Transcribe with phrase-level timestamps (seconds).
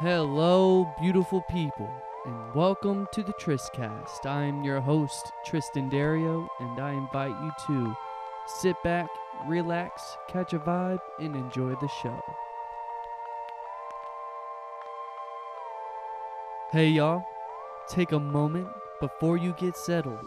[0.00, 1.88] Hello, beautiful people,
[2.26, 4.26] and welcome to the Tristcast.
[4.26, 7.96] I'm your host, Triston Derieux, and I invite you to
[8.44, 9.08] sit back,
[9.46, 12.20] relax, catch a vibe, and enjoy the show.
[16.72, 17.24] Hey, y'all,
[17.88, 18.66] take a moment
[19.00, 20.26] before you get settled.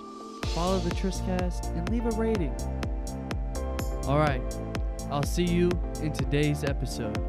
[0.56, 2.56] Follow the Tristcast and leave a rating.
[4.08, 4.42] All right,
[5.12, 5.70] I'll see you
[6.02, 7.20] in today's episode.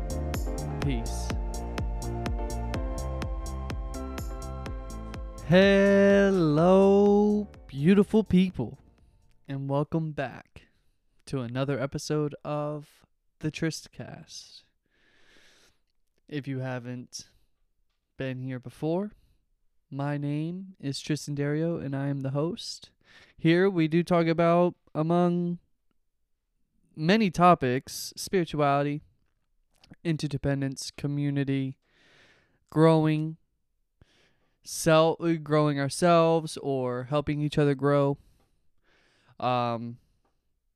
[0.85, 1.29] Peace.
[5.49, 8.77] Hello, beautiful people,
[9.49, 10.65] and welcome back
[11.25, 13.07] to another episode of
[13.39, 14.65] the Tristcast.
[16.29, 17.29] If you haven't
[18.19, 19.13] been here before,
[19.91, 22.91] my name is Triston Derieux, and I am the host.
[23.39, 25.61] Here we do talk about, among
[26.95, 29.01] many topics, spirituality,
[30.05, 31.79] interdependence, community,
[32.69, 33.39] growing,
[34.71, 38.19] self growing ourselves or helping each other grow.
[39.41, 39.97] Um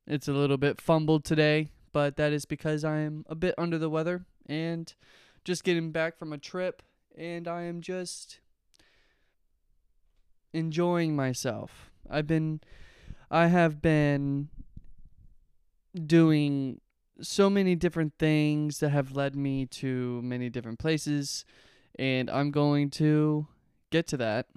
[0.07, 3.77] it's a little bit fumbled today, but that is because I am a bit under
[3.77, 4.91] the weather and
[5.45, 6.81] just getting back from a trip
[7.15, 8.39] and I am just
[10.53, 11.91] enjoying myself.
[12.09, 12.61] I've been
[13.29, 14.49] I have been
[16.03, 16.81] doing
[17.21, 21.45] so many different things that have led me to many different places
[21.99, 23.47] and I'm going to
[23.93, 24.47] get to that.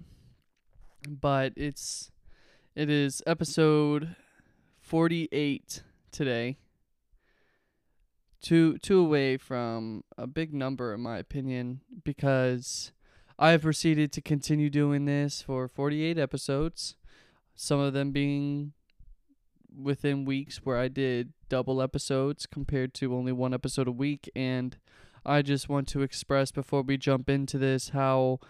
[1.07, 2.11] But it's
[2.75, 4.17] it is episode
[4.81, 6.57] 48 today.
[8.41, 12.93] Two two away from a big number in my opinion because
[13.39, 16.97] I have proceeded to continue doing this for 48 episodes,
[17.55, 18.73] some of them being
[19.79, 24.79] within weeks where I did double episodes compared to only one episode a week and
[25.27, 28.41] I just want to express before we jump into this how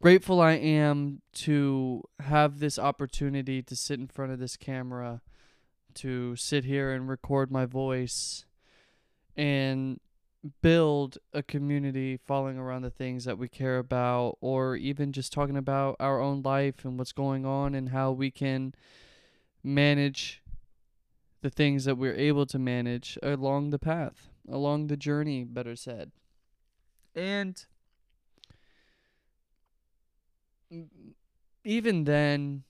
[0.00, 5.22] grateful I am to have this opportunity to sit in front of this camera,
[5.94, 8.44] to sit here and record my voice,
[9.36, 10.00] and
[10.62, 15.56] build a community following around the things that we care about, or even just talking
[15.56, 18.72] about our own life and what's going on and how we can
[19.64, 20.42] manage
[21.42, 26.12] the things that we're able to manage along the path, along the journey, better said.
[27.14, 27.64] And
[31.64, 32.64] even then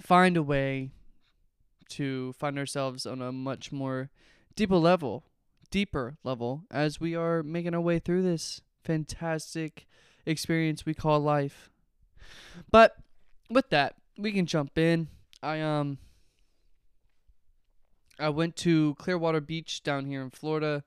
[0.00, 0.90] find a way
[1.88, 4.10] to find ourselves on a much more
[4.54, 5.24] deeper level,
[5.70, 9.86] deeper level as we are making our way through this fantastic
[10.24, 11.70] experience we call life.
[12.70, 12.96] But
[13.48, 15.08] with that, we can jump in.
[15.42, 15.98] I um
[18.18, 20.82] I went to Clearwater Beach down here in Florida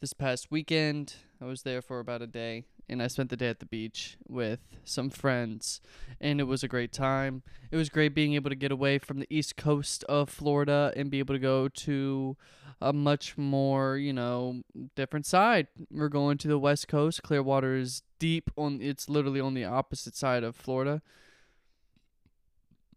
[0.00, 1.14] this past weekend.
[1.40, 4.16] I was there for about a day and I spent the day at the beach
[4.28, 5.80] with some friends,
[6.20, 7.42] and it was a great time.
[7.70, 11.10] It was great being able to get away from the east coast of Florida and
[11.10, 12.36] be able to go to
[12.80, 14.62] a much more, you know,
[14.94, 15.68] different side.
[15.90, 17.22] We're going to the west coast.
[17.22, 21.00] Clearwater is deep on it's literally on the opposite side of Florida.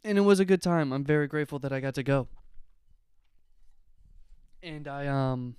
[0.03, 0.91] And it was a good time.
[0.91, 2.27] I'm very grateful that I got to go.
[4.61, 5.55] And I um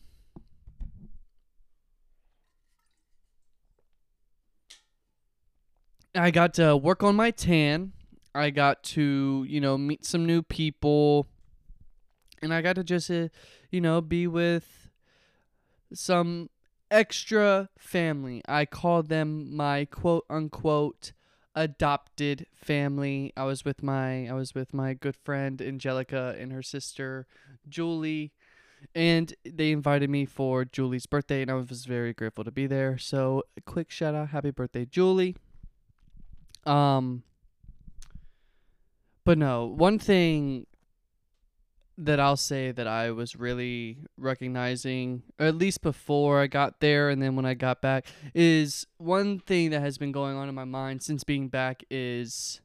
[6.15, 7.93] I got to work on my tan.
[8.35, 11.27] I got to, you know, meet some new people.
[12.43, 13.29] And I got to just, uh,
[13.71, 14.91] you know, be with
[15.93, 16.51] some
[16.91, 18.43] extra family.
[18.49, 21.13] I called them my quote unquote
[21.55, 23.33] adopted family.
[23.37, 27.27] I was with my I was with my good friend Angelica and her sister
[27.69, 28.33] Julie
[28.95, 32.97] and they invited me for Julie's birthday and I was very grateful to be there.
[32.97, 35.37] So, quick shout out happy birthday Julie.
[36.67, 37.23] Um,
[39.25, 40.67] but no, one thing
[41.99, 47.11] that I'll say that I was really recognizing, or at least before I got there
[47.11, 50.55] and then when I got back, is one thing that has been going on in
[50.55, 52.61] my mind since being back is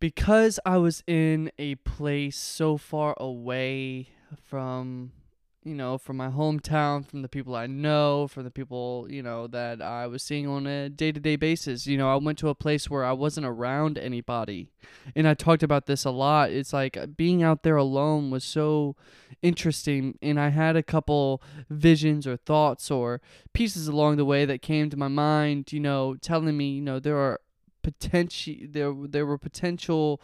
[0.00, 4.08] because I was in a place so far away
[4.42, 5.12] from
[5.62, 9.46] you know, from my hometown, from the people I know, from the people, you know,
[9.48, 11.86] that I was seeing on a day to day basis.
[11.86, 14.70] You know, I went to a place where I wasn't around anybody.
[15.14, 16.50] And I talked about this a lot.
[16.50, 18.96] It's like uh, being out there alone was so
[19.42, 20.18] interesting.
[20.22, 23.20] And I had a couple visions or thoughts or
[23.52, 26.98] pieces along the way that came to my mind, you know, telling me, you know,
[26.98, 27.38] there are
[27.82, 30.22] potential, there, there were potential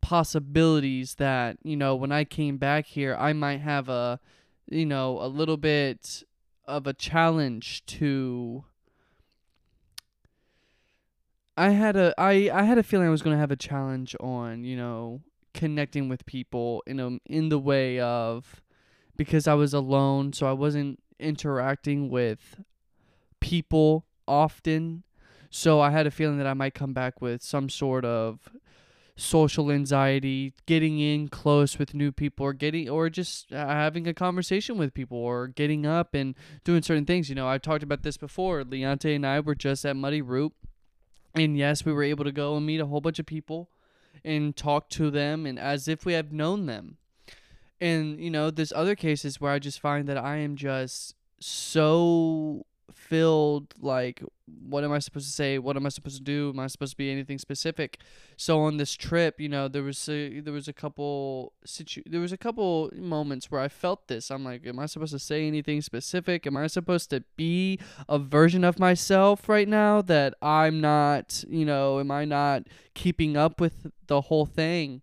[0.00, 4.18] possibilities that you know when I came back here I might have a
[4.68, 6.22] you know a little bit
[6.66, 8.64] of a challenge to
[11.60, 14.16] I had a I I had a feeling I was going to have a challenge
[14.18, 15.20] on, you know,
[15.52, 18.62] connecting with people in a in the way of
[19.14, 22.62] because I was alone, so I wasn't interacting with
[23.40, 25.02] people often.
[25.50, 28.48] So I had a feeling that I might come back with some sort of
[29.20, 34.14] social anxiety, getting in close with new people, or getting, or just uh, having a
[34.14, 36.34] conversation with people, or getting up and
[36.64, 37.28] doing certain things.
[37.28, 38.62] You know, I've talked about this before.
[38.64, 40.52] Leonte and I were just at Muddy Root,
[41.34, 43.70] and yes, we were able to go and meet a whole bunch of people
[44.24, 46.96] and talk to them, and as if we have known them.
[47.80, 52.66] And you know, there's other cases where I just find that I am just so
[52.94, 54.22] filled like
[54.68, 55.58] what am i supposed to say?
[55.58, 56.50] What am i supposed to do?
[56.50, 57.98] Am i supposed to be anything specific?
[58.36, 62.20] So on this trip you know there was a there was a couple situ there
[62.20, 64.30] was a couple moments where i felt this.
[64.30, 66.46] I'm like am i supposed to say anything specific?
[66.46, 67.78] Am i supposed to be
[68.08, 72.64] a version of myself right now that i'm not you know am i not
[72.94, 75.02] keeping up with the whole thing?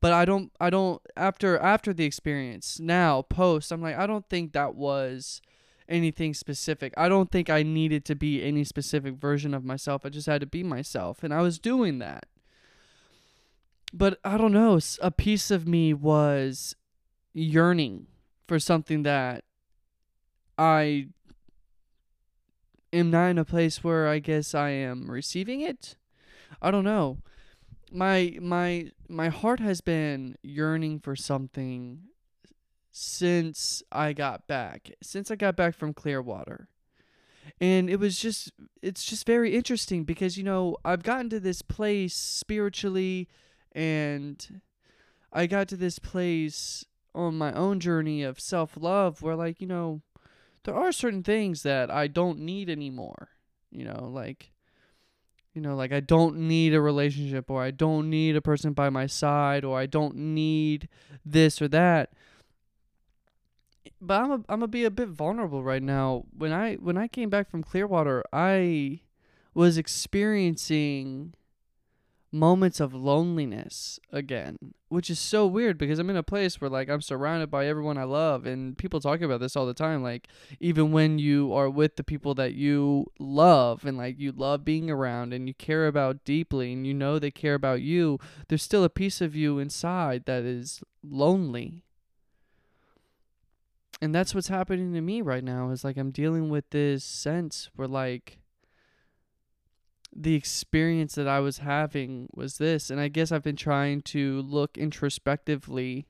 [0.00, 4.28] But i don't i don't after after the experience now post i'm like i don't
[4.28, 5.40] think that was
[5.88, 6.94] anything specific.
[6.96, 10.04] I don't think I needed to be any specific version of myself.
[10.04, 12.26] I just had to be myself, and I was doing that.
[13.92, 16.74] But I don't know, a piece of me was
[17.32, 18.06] yearning
[18.46, 19.44] for something that
[20.58, 21.08] I
[22.92, 25.96] am not in a place where I guess I am receiving it.
[26.62, 27.18] I don't know.
[27.90, 32.02] My my my heart has been yearning for something
[32.96, 36.68] since I got back, since I got back from Clearwater.
[37.60, 38.52] And it was just,
[38.82, 43.28] it's just very interesting because, you know, I've gotten to this place spiritually
[43.72, 44.60] and
[45.32, 46.84] I got to this place
[47.16, 50.02] on my own journey of self love where, like, you know,
[50.62, 53.30] there are certain things that I don't need anymore.
[53.72, 54.52] You know, like,
[55.52, 58.88] you know, like I don't need a relationship or I don't need a person by
[58.88, 60.88] my side or I don't need
[61.26, 62.12] this or that
[64.06, 66.24] but I'm a, I'm gonna be a bit vulnerable right now.
[66.36, 69.00] When I when I came back from Clearwater, I
[69.54, 71.34] was experiencing
[72.34, 74.56] moments of loneliness again,
[74.88, 77.96] which is so weird because I'm in a place where like I'm surrounded by everyone
[77.96, 80.26] I love and people talk about this all the time like
[80.58, 84.90] even when you are with the people that you love and like you love being
[84.90, 88.18] around and you care about deeply and you know they care about you,
[88.48, 91.84] there's still a piece of you inside that is lonely
[94.00, 97.70] and that's what's happening to me right now is like I'm dealing with this sense
[97.74, 98.38] where like
[100.14, 104.42] the experience that I was having was this and I guess I've been trying to
[104.42, 106.06] look introspectively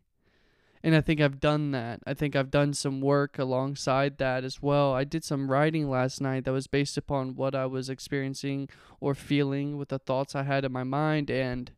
[0.82, 2.00] and I think I've done that.
[2.06, 4.92] I think I've done some work alongside that as well.
[4.92, 8.68] I did some writing last night that was based upon what I was experiencing
[9.00, 11.70] or feeling with the thoughts I had in my mind and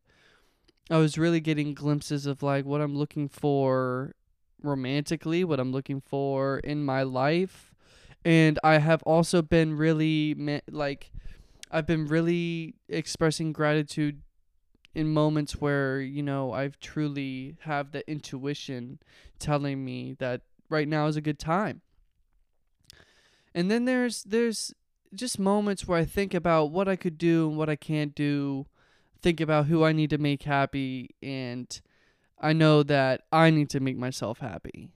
[0.89, 4.13] I was really getting glimpses of like what I'm looking for
[4.61, 7.73] romantically, what I'm looking for in my life.
[8.25, 11.11] And I have also been really like
[11.71, 14.21] I've been really expressing gratitude
[14.95, 18.99] in moments where, you know, I've truly have the intuition
[19.37, 21.81] telling me that right now is a good time.
[23.53, 24.73] And then there's there's
[25.13, 28.65] just moments where I think about what I could do and what I can't do,
[29.21, 31.79] think about who I need to make happy and
[32.39, 34.89] I know that I need to make myself happy.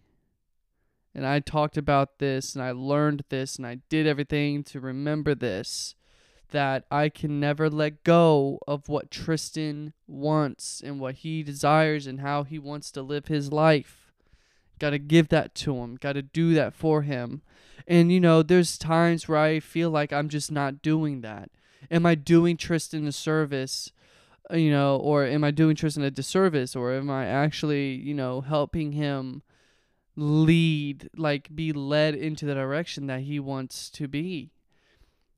[1.13, 5.35] And I talked about this and I learned this and I did everything to remember
[5.35, 5.95] this
[6.51, 12.19] that I can never let go of what Triston wants and what he desires and
[12.19, 14.11] how he wants to live his life.
[14.77, 17.41] Got to give that to him, got to do that for him.
[17.87, 21.49] And you know, there's times where I feel like I'm just not doing that.
[21.89, 23.91] Am I doing Triston a service
[24.53, 28.41] you know, or am I doing Triston a disservice, or am I actually, you know,
[28.41, 29.43] helping him
[30.15, 34.51] lead, like be led into the direction that he wants to be?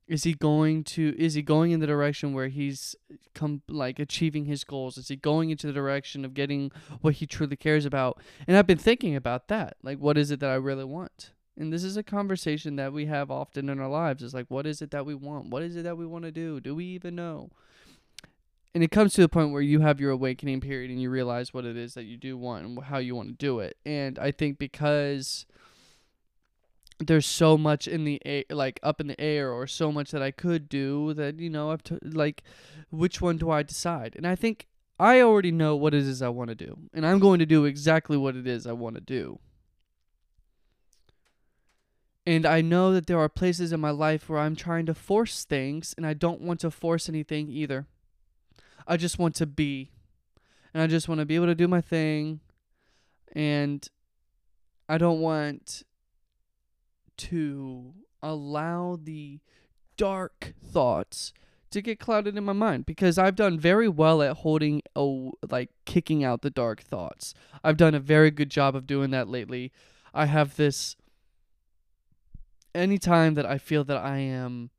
[0.05, 1.15] Is he going to?
[1.17, 2.95] Is he going in the direction where he's
[3.33, 4.97] come like achieving his goals?
[4.97, 8.21] Is he going into the direction of getting what he truly cares about?
[8.45, 9.77] And I've been thinking about that.
[9.81, 11.31] Like, what is it that I really want?
[11.57, 14.23] And this is a conversation that we have often in our lives.
[14.23, 15.49] Is like, what is it that we want?
[15.49, 16.59] What is it that we want to do?
[16.59, 17.51] Do we even know?
[18.73, 21.53] And it comes to the point where you have your awakening period and you realize
[21.53, 23.77] what it is that you do want and how you want to do it.
[23.85, 25.45] And I think because
[26.99, 30.23] there's so much in the air, like up in the air, or so much that
[30.23, 32.43] I could do that you know I've t- like,
[32.89, 34.15] which one do I decide?
[34.15, 34.67] And I think
[34.99, 37.65] I already know what it is I want to do, and I'm going to do
[37.65, 39.39] exactly what it is I want to do.
[42.25, 45.43] And I know that there are places in my life where I'm trying to force
[45.43, 47.85] things, and I don't want to force anything either.
[48.87, 49.91] I just want to be.
[50.73, 52.39] And I just want to be able to do my thing.
[53.33, 53.87] And
[54.89, 55.83] I don't want
[57.17, 59.39] to allow the
[59.97, 61.33] dark thoughts
[61.71, 65.69] to get clouded in my mind because I've done very well at holding a like
[65.85, 67.33] kicking out the dark thoughts.
[67.63, 69.71] I've done a very good job of doing that lately.
[70.13, 70.95] I have this
[72.75, 74.69] anytime that I feel that I am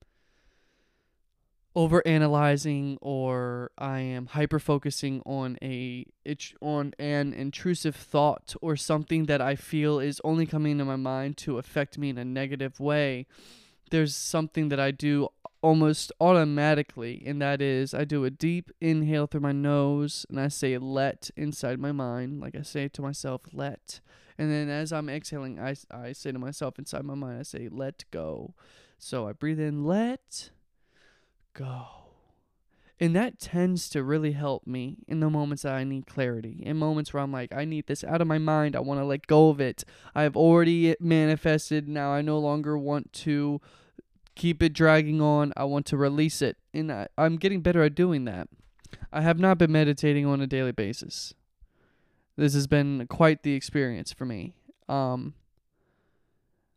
[1.77, 8.77] over analyzing or I am hyper focusing on a it's on an intrusive thought or
[8.77, 12.25] something that I feel is only coming into my mind to affect me in a
[12.25, 13.27] negative way,
[13.91, 15.29] there's something that I do
[15.63, 20.49] almost automatically, and that is I do a deep inhale through my nose and I
[20.49, 22.41] say let inside my mind.
[22.41, 24.01] Like I say to myself, let.
[24.37, 27.69] And then as I'm exhaling, I, I say to myself inside my mind, I say,
[27.71, 28.55] let go.
[28.99, 30.51] So I breathe in, let
[31.55, 31.87] go.
[33.01, 36.63] And that tends to really help me in the moments that I need clarity.
[36.65, 38.77] In moments where I'm like, I need this out of my mind.
[38.77, 39.85] I want to let go of it.
[40.15, 41.89] I've already manifested.
[41.89, 43.61] Now I no longer want to
[44.37, 45.53] keep it dragging on.
[45.57, 46.57] I want to release it.
[46.73, 48.49] And I, I'm getting better at doing that.
[49.13, 51.35] I have not been meditating on a daily basis.
[52.37, 54.55] This has been quite the experience for me.
[54.89, 55.35] Um,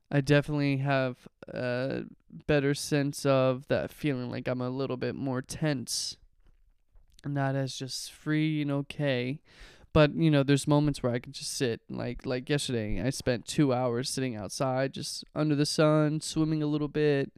[0.10, 2.04] I definitely have a
[2.46, 6.18] better sense of that feeling like I'm a little bit more tense.
[7.24, 9.42] And as just free and okay.
[9.92, 13.46] But, you know, there's moments where I can just sit like like yesterday I spent
[13.48, 17.32] 2 hours sitting outside just under the sun, swimming a little bit,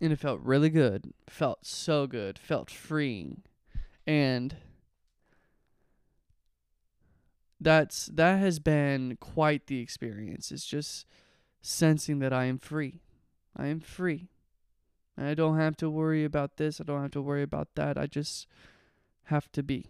[0.00, 1.12] and it felt really good.
[1.28, 2.38] Felt so good.
[2.38, 3.42] Felt freeing.
[4.06, 4.56] And
[7.60, 10.50] that's that has been quite the experience.
[10.50, 11.06] It's just
[11.68, 13.02] sensing that I am free.
[13.54, 14.30] I am free.
[15.18, 16.80] I don't have to worry about this.
[16.80, 17.98] I don't have to worry about that.
[17.98, 18.46] I just
[19.24, 19.86] have to be.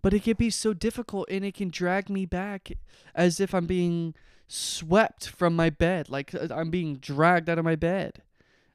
[0.00, 2.72] But it can be so difficult and it can drag me back
[3.14, 4.14] as if I'm being
[4.46, 6.08] swept from my bed.
[6.08, 8.22] Like uh, I'm being dragged out of my bed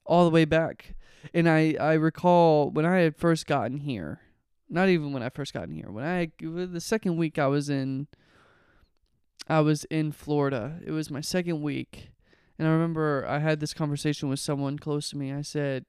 [0.06, 0.96] all the way back.
[1.34, 4.22] And I, I recall when I had first gotten here,
[4.70, 5.92] not even when I first got in here.
[5.92, 8.08] When I the second week I was in
[9.50, 10.80] I was in Florida.
[10.86, 12.10] It was my second week.
[12.60, 15.32] And I remember I had this conversation with someone close to me.
[15.32, 15.86] I said,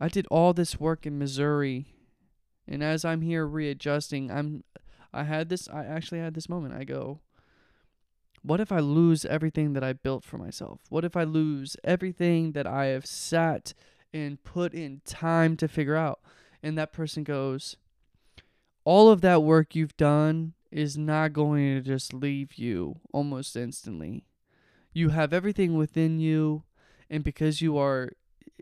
[0.00, 1.86] I did all this work in Missouri.
[2.66, 4.64] And as I'm here readjusting, I'm
[5.12, 6.74] I had this I actually had this moment.
[6.74, 7.20] I go,
[8.42, 10.80] what if I lose everything that I built for myself?
[10.88, 13.74] What if I lose everything that I have sat
[14.12, 16.20] and put in time to figure out?
[16.62, 17.76] And that person goes,
[18.84, 24.24] all of that work you've done is not going to just leave you almost instantly.
[24.92, 26.64] You have everything within you,
[27.08, 28.12] and because you are,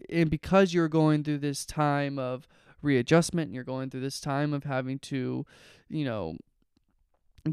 [0.09, 2.47] and because you're going through this time of
[2.83, 5.47] readjustment, and you're going through this time of having to,
[5.89, 6.37] you know,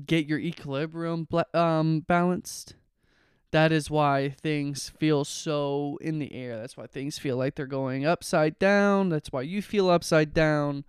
[0.05, 2.75] get your equilibrium um, balanced.
[3.51, 6.57] That is why things feel so in the air.
[6.57, 9.09] That's why things feel like they're going upside down.
[9.09, 10.83] That's why you feel upside down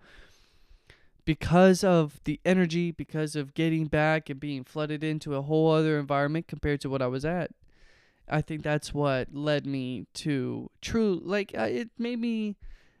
[1.29, 5.99] because of the energy, because of getting back and being flooded into a whole other
[5.99, 7.51] environment compared to what I was at.
[8.27, 12.57] I think that's what led me to true like uh, it made me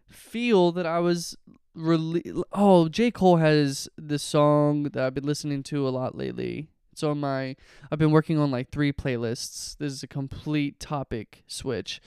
[0.07, 1.35] feel that I was
[1.73, 6.67] really oh J Cole has this song that I've been listening to a lot lately.
[6.91, 7.55] It's on my
[7.91, 9.75] I've been working on like three playlists.
[9.79, 11.99] This is a complete topic switch.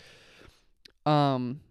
[1.05, 1.63] Um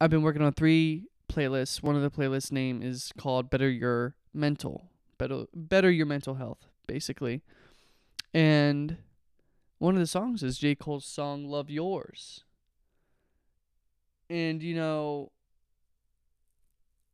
[0.00, 1.82] I've been working on three playlists.
[1.82, 4.90] One of the playlists name is called Better Your Mental.
[5.18, 7.42] Better Better Your Mental Health, basically.
[8.34, 8.98] And
[9.78, 10.74] one of the songs is J.
[10.74, 12.44] Cole's song Love Yours.
[14.28, 15.32] And you know,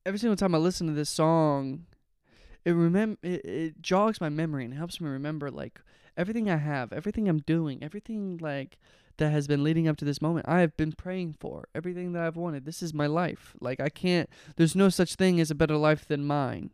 [0.04, 1.86] every single time I listen to this song,
[2.64, 5.80] it remem it, it jogs my memory and helps me remember like
[6.16, 8.78] everything I have, everything I'm doing, everything like
[9.18, 10.48] that has been leading up to this moment.
[10.48, 12.64] I have been praying for everything that I've wanted.
[12.64, 13.54] This is my life.
[13.60, 16.70] Like I can't there's no such thing as a better life than mine.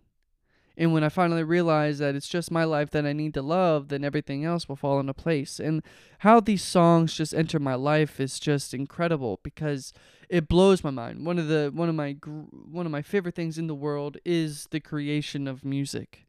[0.77, 3.89] And when I finally realize that it's just my life that I need to love,
[3.89, 5.61] then everything else will fall into place.
[5.61, 5.85] And
[6.19, 9.93] how these songs just enter my life is just incredible because
[10.29, 11.25] it blows my mind.
[11.25, 14.67] One of the one of my one of my favorite things in the world is
[14.71, 16.27] the creation of music.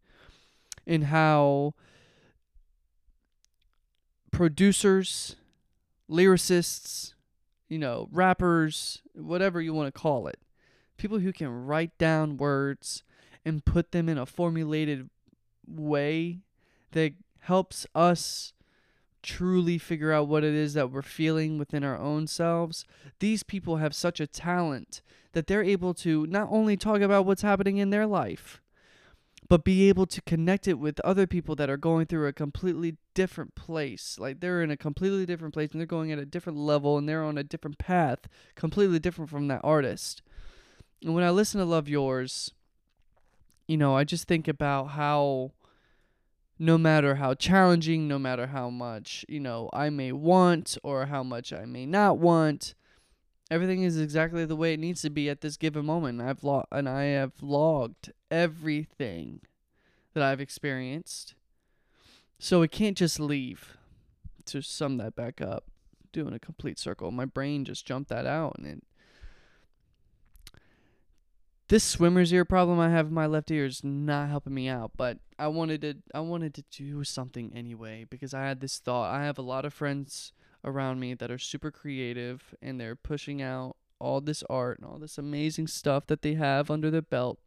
[0.86, 1.74] And how
[4.32, 5.38] producers
[6.10, 7.14] lyricists,
[7.68, 10.40] you know, rappers, whatever you want to call it.
[10.98, 13.04] People who can write down words
[13.44, 15.10] and put them in a formulated
[15.68, 16.40] way
[16.92, 18.54] that helps us
[19.22, 22.86] truly figure out what it is that we're feeling within our own selves,
[23.20, 25.02] these people have such a talent
[25.34, 28.62] that they're able to not only talk about what's happening in their life,
[29.48, 32.98] but be able to connect it with other people that are going through a completely
[33.14, 34.18] different place.
[34.20, 37.08] Like they're in a completely different place and they're going at a different level and
[37.08, 40.22] they're on a different path, completely different from that artist.
[41.04, 42.52] And when I listen to Love Yours,
[43.68, 45.52] you know, I just think about how
[46.58, 51.22] no matter how challenging, no matter how much, you know, I may want or how
[51.22, 52.74] much I may not want,
[53.50, 56.22] everything is exactly the way it needs to be at this given moment.
[56.22, 59.42] I've lo- and I have logged everything
[60.14, 61.36] that I've experienced.
[62.40, 63.78] So it can't just leave.
[64.48, 65.64] To sum that back up,
[66.14, 67.10] doing a complete circle.
[67.10, 68.84] My brain just jumped that out and it
[71.68, 74.92] this swimmer's ear problem I have in my left ear is not helping me out,
[74.96, 79.14] but I wanted to I wanted to do something anyway because I had this thought.
[79.14, 80.32] I have a lot of friends
[80.66, 84.98] around me that are super creative and they're pushing out all this art and all
[84.98, 87.40] this amazing stuff that they have under their belt.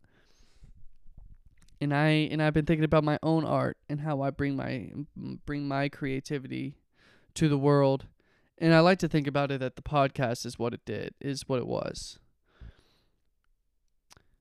[1.81, 4.91] And I and I've been thinking about my own art and how I bring my
[5.45, 6.75] bring my creativity
[7.35, 8.07] to the world.
[8.61, 11.49] And I like to think about it that the podcast is what it did, is
[11.49, 12.19] what it was.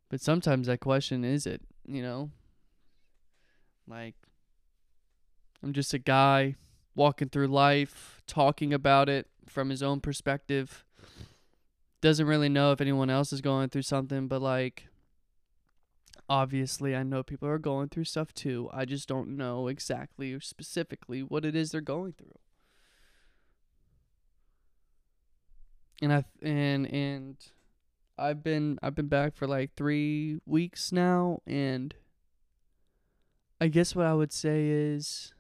[0.10, 2.32] But sometimes that question is it, you know?
[3.88, 4.16] Like,
[5.62, 6.56] I'm just a guy
[6.96, 10.86] walking through life, talking about it from his own perspective.
[12.02, 14.88] Doesn't really know if anyone else is going through something, but like,
[16.30, 18.70] obviously, I know people are going through stuff too.
[18.72, 22.38] I just don't know exactly or specifically what it is they're going through.
[26.02, 27.38] And I and and
[28.20, 31.96] I've been I've been back for like 3 weeks now and
[33.60, 35.34] I guess what I would say is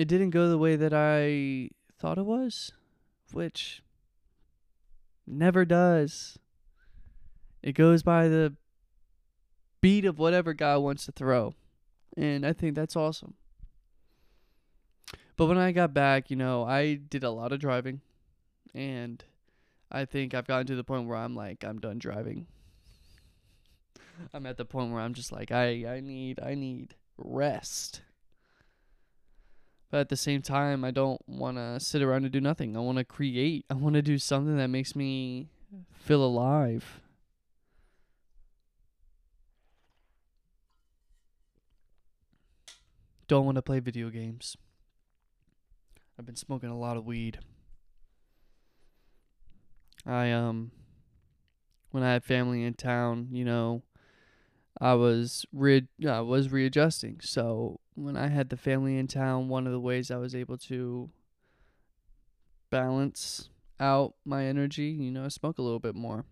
[0.00, 2.72] it didn't go the way that I thought it was,
[3.32, 3.82] which
[5.26, 6.38] never does.
[7.62, 8.54] It goes by the
[9.82, 11.54] beat of whatever guy wants to throw.
[12.16, 13.34] And I think that's awesome.
[15.36, 18.00] But when I got back, you know, I did a lot of driving
[18.74, 19.22] and
[19.92, 22.46] I think I've gotten to the point where I'm like, I'm done driving.
[24.32, 28.00] I'm at the point where I'm just like, I, I need I need rest.
[29.90, 32.76] But at the same time, I don't want to sit around and do nothing.
[32.76, 33.66] I want to create.
[33.68, 35.48] I want to do something that makes me
[35.92, 37.00] feel alive.
[43.26, 44.56] Don't want to play video games.
[46.18, 47.38] I've been smoking a lot of weed.
[50.06, 50.70] I um
[51.90, 53.82] when I had family in town, you know,
[54.80, 57.20] I was re I was readjusting.
[57.22, 60.56] So when I had the family in town, one of the ways I was able
[60.58, 61.10] to
[62.70, 66.24] balance out my energy, you know, smoke a little bit more.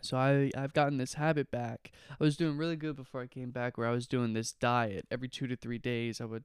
[0.00, 1.92] So I I've gotten this habit back.
[2.10, 5.06] I was doing really good before I came back where I was doing this diet
[5.10, 6.20] every 2 to 3 days.
[6.20, 6.44] I would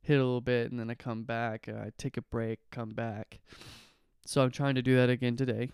[0.00, 3.40] hit a little bit and then I come back, I take a break, come back.
[4.24, 5.70] So I'm trying to do that again today.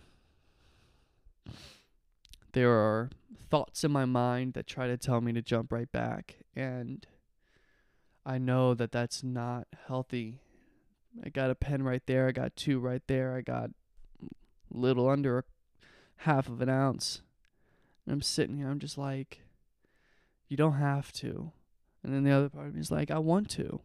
[2.55, 3.09] There are
[3.49, 6.37] thoughts in my mind that try to tell me to jump right back.
[6.55, 7.05] And
[8.25, 10.39] I know that that's not healthy.
[11.21, 12.29] I got a pen right there.
[12.29, 13.35] I got two right there.
[13.35, 13.71] I got
[14.71, 15.43] little under a
[16.23, 17.21] half of an ounce.
[18.05, 18.69] And I'm sitting here.
[18.69, 19.41] I'm just like,
[20.47, 21.51] you don't have to.
[22.03, 23.81] And then the other part of me is like, I want to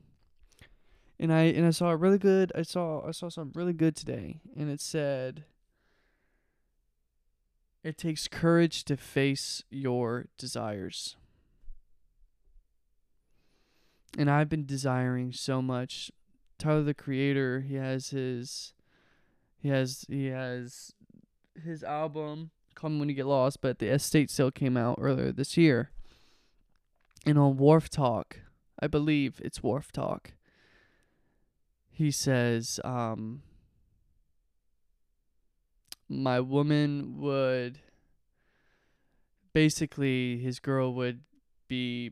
[1.19, 3.95] and I and I saw a really good I saw I saw something really good
[3.95, 5.45] today and it said
[7.83, 11.17] it takes courage to face your desires.
[14.19, 16.11] And I've been desiring so much
[16.59, 18.75] Tyler the creator, he has his
[19.57, 20.93] he has he has
[21.63, 25.33] his album Call Me If You Get Lost, but the estate sale came out earlier
[25.33, 25.91] this year.
[27.25, 28.41] And on Wharf Talk,
[28.83, 30.33] I believe it's Wharf Talk
[32.01, 33.43] he says, um,
[36.11, 37.79] my woman would
[39.53, 41.21] basically his girl would
[41.69, 42.11] be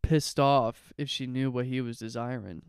[0.00, 2.62] pissed off if she knew what he was desiring.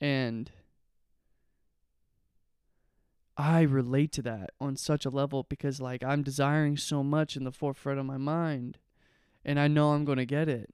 [0.00, 0.52] And
[3.36, 7.42] I relate to that on such a level because like I'm desiring so much in
[7.42, 8.78] the forefront of my mind
[9.44, 10.72] and I know I'm going to get it.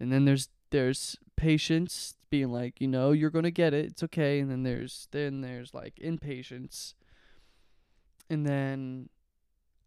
[0.00, 4.40] And then there's there's patience being like you know you're gonna get it it's okay
[4.40, 6.94] and then there's then there's like impatience
[8.30, 9.08] and then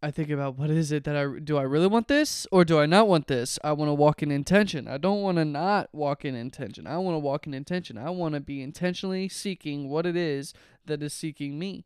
[0.04, 2.80] I think about what is it that I do I really want this or do
[2.80, 3.58] I not want this?
[3.64, 4.88] I want to walk in intention.
[4.88, 6.86] I don't want to not walk in intention.
[6.86, 7.98] I want to walk in intention.
[7.98, 10.54] I want to be intentionally seeking what it is
[10.86, 11.86] that is seeking me.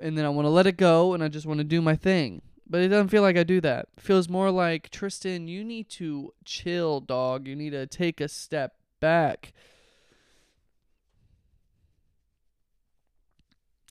[0.00, 1.96] And then I want to let it go and I just want to do my
[1.96, 2.42] thing.
[2.68, 3.88] But it doesn't feel like I do that.
[3.96, 7.46] It feels more like Triston, you need to chill, dog.
[7.46, 9.52] You need to take a step back.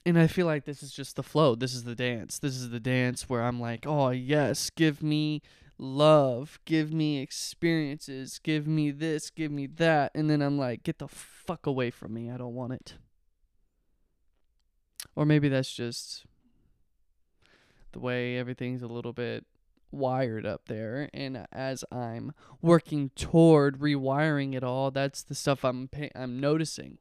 [0.05, 1.55] and I feel like this is just the flow.
[1.55, 2.37] This is the dance.
[2.37, 5.41] This is the dance where I'm like, oh, yes, give me
[5.79, 10.11] love, give me experiences, give me this, give me that.
[10.13, 12.29] And then I'm like, get the fuck away from me.
[12.29, 12.93] I don't want it.
[15.15, 16.25] Or maybe that's just
[17.95, 19.45] the way everything's a little bit
[19.89, 21.09] wired up there.
[21.13, 26.97] And as I'm working toward rewiring it all that's the stuff I'm pay- I'm noticing.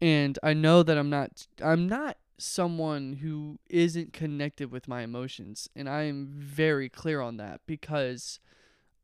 [0.00, 5.68] And I know that I'm not I'm not someone who isn't connected with my emotions.
[5.76, 8.40] And I am very clear on that because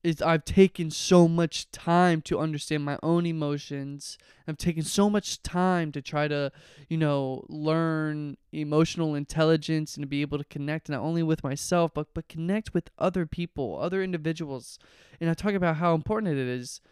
[0.05, 4.19] it's I've taken so much time to understand my own emotions.
[4.47, 6.53] I've taken so much time to try to,
[6.91, 11.93] you know, learn emotional intelligence and to be able to connect not only with myself
[11.95, 14.79] but but connect with other people, other individuals.
[15.21, 16.83] And I talk about how important it is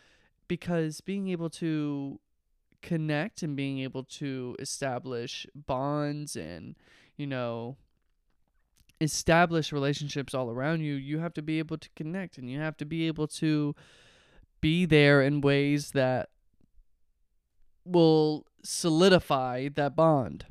[0.48, 2.18] because being able to
[2.80, 6.76] connect and being able to establish bonds and,
[7.18, 7.76] you know,
[9.02, 12.76] establish relationships all around you, you have to be able to connect and you have
[12.78, 13.74] to be able to
[14.60, 16.28] be there in ways that
[17.84, 20.46] will solidify that bond.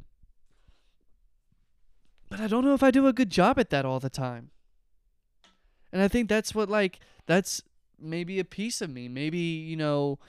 [2.30, 4.52] But I don't know if I do a good job at that all the time.
[5.92, 7.62] And I think that's what, like, that's
[8.00, 9.10] maybe a piece of me.
[9.10, 10.20] Maybe, you know,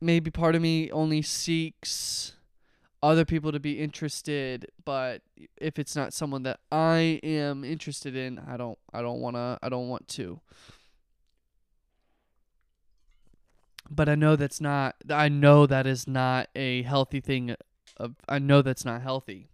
[0.00, 2.36] maybe part of me only seeks
[3.04, 5.20] other people to be interested but
[5.58, 9.58] if it's not someone that I am interested in I don't I don't want to
[9.62, 10.40] I don't want to
[13.90, 17.54] but I know that's not I know that is not a healthy thing
[17.98, 19.48] of I know that's not healthy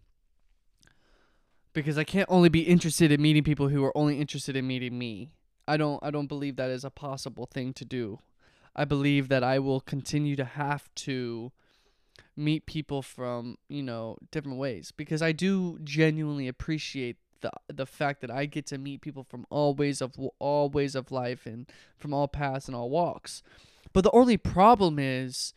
[1.72, 4.96] because I can't only be interested in meeting people who are only interested in meeting
[4.96, 5.32] me.
[5.66, 8.20] I don't I don't believe that is a possible thing to do.
[8.76, 11.50] I believe that I will continue to have to
[12.36, 18.20] meet people from, you know, different ways because I do genuinely appreciate the the fact
[18.20, 21.66] that I get to meet people from all ways of all ways of life and
[21.98, 23.42] from all paths and all walks.
[23.92, 25.52] But the only problem is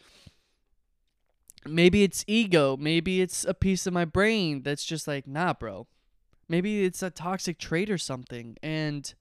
[1.65, 5.88] maybe it's ego, maybe it's a piece of my brain that's just like, "Nah, bro."
[6.49, 9.13] Maybe it's a toxic trait or something and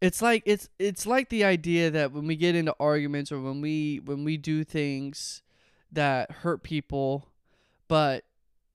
[0.00, 3.60] it's like it's it's like the idea that when we get into arguments or when
[3.60, 5.42] we when we do things
[5.92, 7.28] that hurt people
[7.88, 8.24] but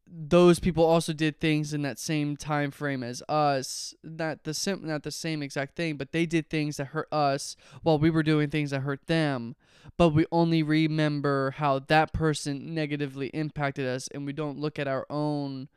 [0.07, 4.81] those people also did things in that same time frame as us not the sim
[4.83, 8.23] not the same exact thing but they did things that hurt us while we were
[8.23, 9.55] doing things that hurt them.
[9.97, 14.87] But we only remember how that person negatively impacted us and we don't look at
[14.87, 15.69] our own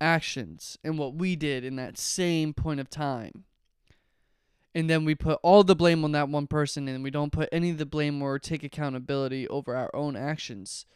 [0.00, 3.44] actions and what we did in that same point of time
[4.78, 7.48] and then we put all the blame on that one person and we don't put
[7.50, 10.86] any of the blame or take accountability over our own actions.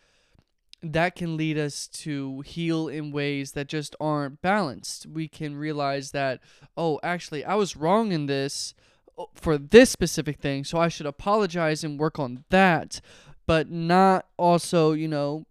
[0.84, 5.06] That can lead us to heal in ways that just aren't balanced.
[5.06, 6.38] We can realize that
[6.76, 8.72] oh actually i was wrong in this
[9.18, 13.00] uh, for this specific thing so i should apologize and work on that.
[13.46, 15.44] But not also you know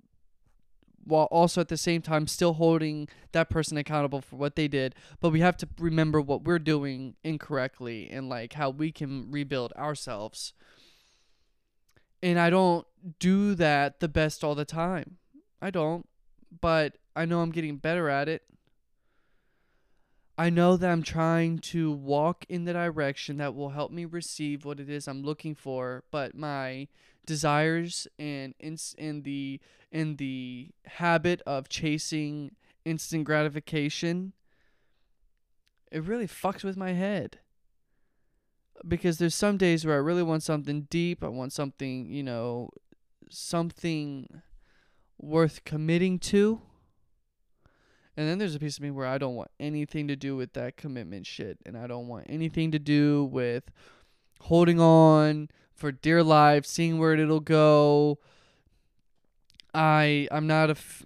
[1.03, 4.95] while also at the same time still holding that person accountable for what they did.
[5.19, 9.73] But we have to remember what we're doing incorrectly and like how we can rebuild
[9.73, 10.53] ourselves.
[12.23, 12.85] And I don't
[13.19, 15.17] do that the best all the time.
[15.61, 16.07] I don't.
[16.59, 18.43] But I know I'm getting better at it.
[20.41, 24.65] I know that I'm trying to walk in the direction that will help me receive
[24.65, 26.87] what it is I'm looking for, but my
[27.27, 29.59] desires and in, and the
[29.91, 34.33] and the habit of chasing instant gratification
[35.91, 37.37] it really fucks with my head
[38.87, 42.71] because there's some days where I really want something deep, I want something, you know,
[43.29, 44.41] something
[45.19, 46.63] worth committing to.
[48.17, 50.53] And then there's a piece of me where I don't want anything to do with
[50.53, 53.71] that commitment shit and I don't want anything to do with
[54.41, 58.19] holding on for dear life, seeing where it'll go.
[59.73, 60.73] I I'm not a.
[60.73, 61.03] F-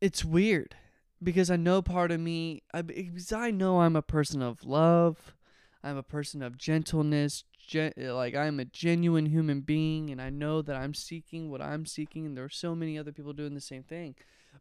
[0.00, 0.76] it's weird
[1.22, 2.62] because I know part of me.
[2.72, 5.34] I because I know I'm a person of love.
[5.82, 7.44] I'm a person of gentleness.
[7.66, 11.86] Gen- like I'm a genuine human being, and I know that I'm seeking what I'm
[11.86, 14.14] seeking, and there are so many other people doing the same thing.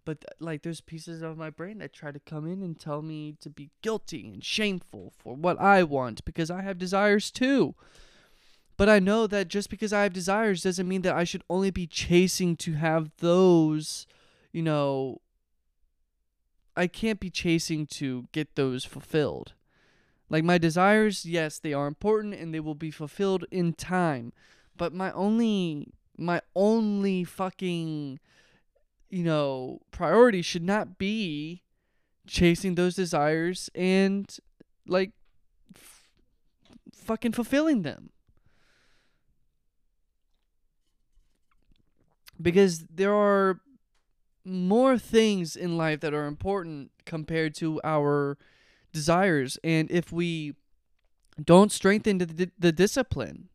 [0.06, 3.36] But like there's pieces of my brain that try to come in and tell me
[3.42, 7.76] to be guilty and shameful for what I want because I have desires too.
[8.76, 11.72] But I know that just because I have desires doesn't mean that I should only
[11.72, 14.08] be chasing to have those,
[14.52, 15.22] you know,
[16.76, 19.54] I can't be chasing to get those fulfilled.
[20.30, 24.34] Like my desires, yes, they are important and they will be fulfilled in time.
[24.76, 28.20] But my only my only fucking
[29.14, 31.62] you know, priority should not be
[32.28, 34.38] chasing those desires and
[34.88, 35.12] like
[35.76, 36.10] f-
[36.94, 38.12] fucking fulfilling them.
[42.42, 43.60] Because there are
[44.46, 48.38] more things in life that are important compared to our
[48.94, 50.56] desires and if we
[51.44, 53.50] don't strengthen the, the discipline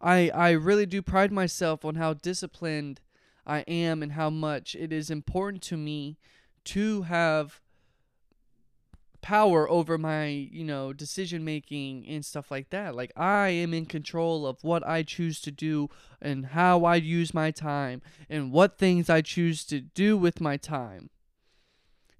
[0.00, 3.00] I I really do pride myself on how disciplined
[3.46, 6.18] I am and how much it is important to me
[6.64, 7.60] to have
[9.22, 12.94] power over my, you know, decision making and stuff like that.
[12.94, 15.88] Like I am in control of what I choose to do
[16.20, 20.56] and how I use my time and what things I choose to do with my
[20.56, 21.10] time.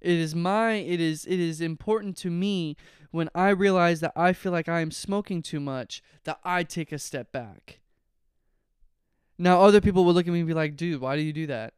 [0.00, 2.76] It is my it is it is important to me
[3.10, 6.90] when I realize that I feel like I am smoking too much that I take
[6.90, 7.81] a step back.
[9.42, 11.48] Now other people will look at me and be like, "Dude, why do you do
[11.48, 11.74] that?"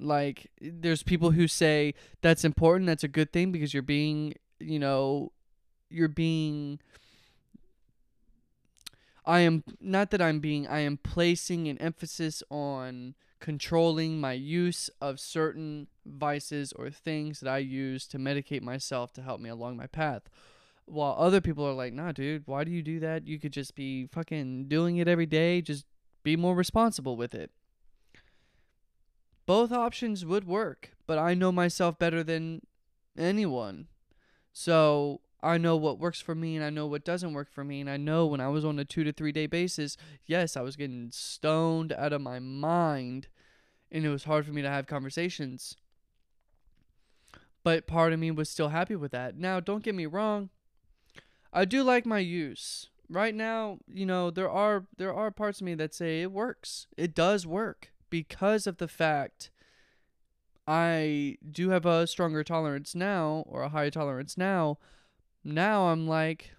[0.00, 4.80] Like there's people who say that's important, that's a good thing because you're being, you
[4.80, 5.30] know,
[5.88, 6.80] you're being
[9.24, 14.90] I am not that I'm being I am placing an emphasis on controlling my use
[15.00, 19.76] of certain vices or things that I use to medicate myself to help me along
[19.76, 20.22] my path.
[20.84, 23.24] While other people are like, nah, dude, why do you do that?
[23.28, 25.60] You could just be fucking doing it every day.
[25.60, 25.84] Just
[26.22, 27.50] be more responsible with it.
[29.46, 32.60] Both options would work, but I know myself better than
[33.16, 33.88] anyone.
[34.52, 37.80] So I know what works for me and I know what doesn't work for me.
[37.80, 40.62] And I know when I was on a two to three day basis, yes, I
[40.62, 43.28] was getting stoned out of my mind
[43.90, 45.76] and it was hard for me to have conversations.
[47.64, 49.36] But part of me was still happy with that.
[49.36, 50.50] Now, don't get me wrong.
[51.52, 52.88] I do like my use.
[53.10, 56.86] Right now, you know, there are there are parts of me that say it works.
[56.96, 59.50] It does work because of the fact
[60.66, 64.78] I do have a stronger tolerance now or a higher tolerance now
[65.44, 66.52] now I'm like,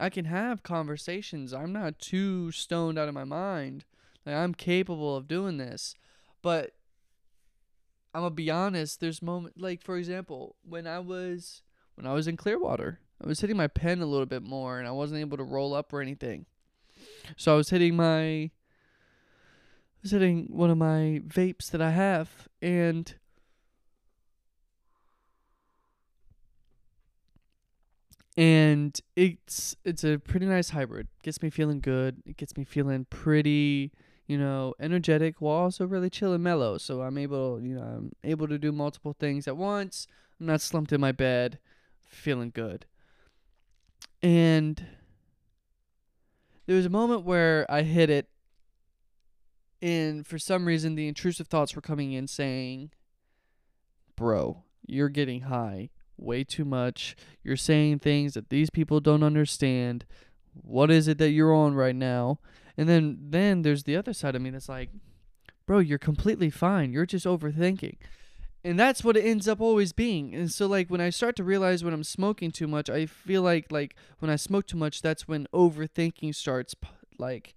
[0.00, 1.52] I can have conversations.
[1.52, 3.84] I'm not too stoned out of my mind.
[4.26, 5.94] Like I'm capable of doing this.
[6.42, 6.74] But
[8.14, 11.62] I'm gonna be honest, there's moment like for example, when I was
[11.94, 14.88] when I was in Clearwater, I was hitting my pen a little bit more and
[14.88, 16.46] I wasn't able to roll up or anything.
[17.36, 18.50] So I was hitting my I
[20.02, 23.14] was hitting one of my vapes that I have and
[28.36, 31.06] and it's it's a pretty nice hybrid.
[31.22, 32.22] Gets me feeling good.
[32.26, 33.92] It gets me feeling pretty,
[34.26, 36.78] you know, energetic while also really chill and mellow.
[36.78, 40.06] So I'm able, you know, I'm able to do multiple things at once.
[40.40, 41.58] I'm not slumped in my bed,
[42.00, 42.86] feeling good.
[44.22, 44.84] And
[46.66, 48.28] there was a moment where I hit it
[49.80, 52.92] and for some reason the intrusive thoughts were coming in saying,
[54.14, 57.16] "Bro, you're getting high way too much.
[57.42, 60.04] You're saying things that these people don't understand.
[60.54, 62.38] What is it that you're on right now?
[62.76, 64.90] And then then there's the other side of me that's like,
[65.66, 66.92] bro, you're completely fine.
[66.92, 67.96] You're just overthinking.
[68.64, 70.34] And that's what it ends up always being.
[70.34, 73.42] And so like when I start to realize when I'm smoking too much, I feel
[73.42, 76.76] like like when I smoke too much, that's when overthinking starts
[77.18, 77.54] like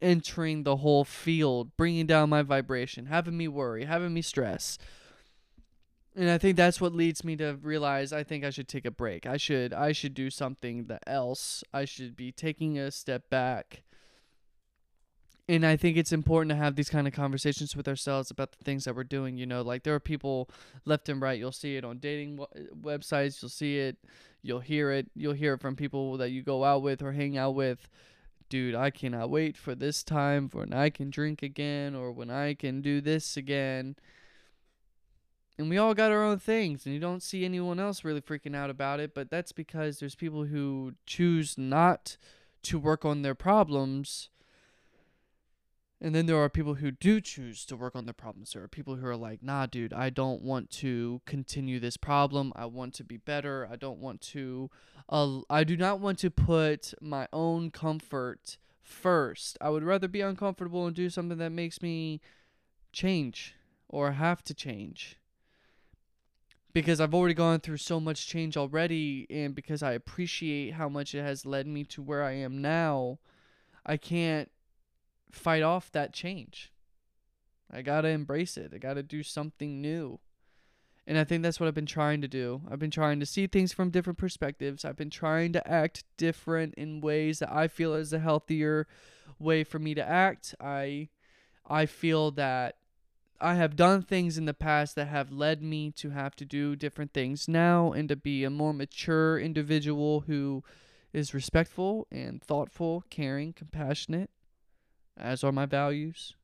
[0.00, 4.78] entering the whole field, bringing down my vibration, having me worry, having me stress.
[6.16, 8.92] And I think that's what leads me to realize I think I should take a
[8.92, 9.26] break.
[9.26, 11.64] I should I should do something else.
[11.72, 13.82] I should be taking a step back.
[15.46, 18.64] And I think it's important to have these kind of conversations with ourselves about the
[18.64, 20.48] things that we're doing, you know, like there are people
[20.86, 21.38] left and right.
[21.38, 22.38] You'll see it on dating
[22.80, 23.98] websites, you'll see it,
[24.42, 27.36] you'll hear it, you'll hear it from people that you go out with or hang
[27.36, 27.90] out with.
[28.48, 32.30] Dude, I cannot wait for this time for when I can drink again or when
[32.30, 33.96] I can do this again
[35.58, 38.56] and we all got our own things and you don't see anyone else really freaking
[38.56, 42.16] out about it but that's because there's people who choose not
[42.62, 44.30] to work on their problems
[46.04, 48.52] and then there are people who do choose to work on their problems.
[48.52, 52.52] There are people who are like nah dude i don't want to continue this problem.
[52.54, 53.66] I want to be better.
[53.72, 54.70] I don't want to
[55.08, 59.56] uh, i do not want to put my own comfort first.
[59.62, 62.20] I would rather be uncomfortable and do something that makes me
[62.92, 63.54] change
[63.88, 65.16] or have to change.
[66.74, 71.14] Because I've already gone through so much change already and because I appreciate how much
[71.14, 73.20] it has led me to where I am now,
[73.86, 74.50] I can't
[75.34, 76.72] fight off that change.
[77.72, 78.72] I got to embrace it.
[78.74, 80.20] I got to do something new.
[81.06, 82.62] And I think that's what I've been trying to do.
[82.70, 84.84] I've been trying to see things from different perspectives.
[84.84, 88.86] I've been trying to act different in ways that I feel is a healthier
[89.38, 90.54] way for me to act.
[90.60, 91.08] I
[91.66, 92.76] I feel that
[93.40, 96.76] I have done things in the past that have led me to have to do
[96.76, 100.62] different things now and to be a more mature individual who
[101.12, 104.30] is respectful and thoughtful, caring, compassionate,
[105.16, 106.34] as are my values.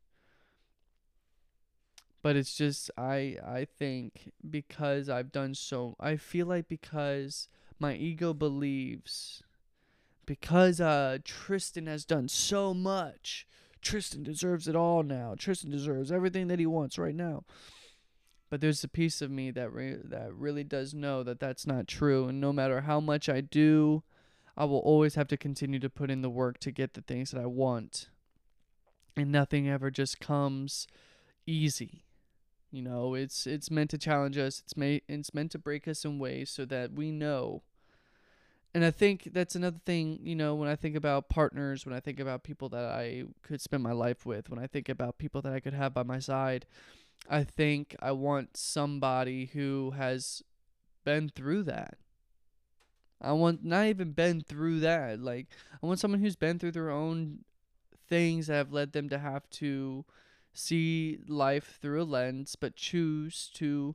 [2.22, 7.94] But it's just I I think because I've done so I feel like because my
[7.94, 9.42] ego believes
[10.26, 13.46] because uh Triston has done so much
[13.82, 15.34] Triston deserves it all now.
[15.36, 17.44] Triston deserves everything that he wants right now.
[18.50, 21.86] But there's a piece of me that re- that really does know that that's not
[21.86, 24.02] true, and no matter how much I do,
[24.56, 27.30] I will always have to continue to put in the work to get the things
[27.30, 28.08] that I want.
[29.16, 30.86] And nothing ever just comes
[31.46, 32.04] easy.
[32.70, 34.60] You know, it's it's meant to challenge us.
[34.60, 37.62] It's made it's meant to break us in ways so that we know
[38.72, 41.98] and I think that's another thing, you know, when I think about partners, when I
[41.98, 45.42] think about people that I could spend my life with, when I think about people
[45.42, 46.66] that I could have by my side,
[47.28, 50.42] I think I want somebody who has
[51.04, 51.94] been through that.
[53.20, 55.20] I want not even been through that.
[55.20, 55.48] Like
[55.82, 57.40] I want someone who's been through their own
[58.10, 60.04] things that have led them to have to
[60.52, 63.94] see life through a lens, but choose to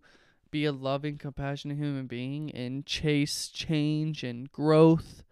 [0.49, 5.23] be a loving, compassionate human being and chase change and growth.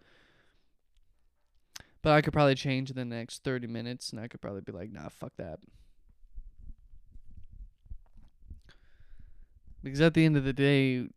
[2.02, 4.72] But I could probably change in the next 30 minutes and I could probably be
[4.72, 5.58] like, nah, fuck that.
[9.82, 11.08] Because at the end of the day,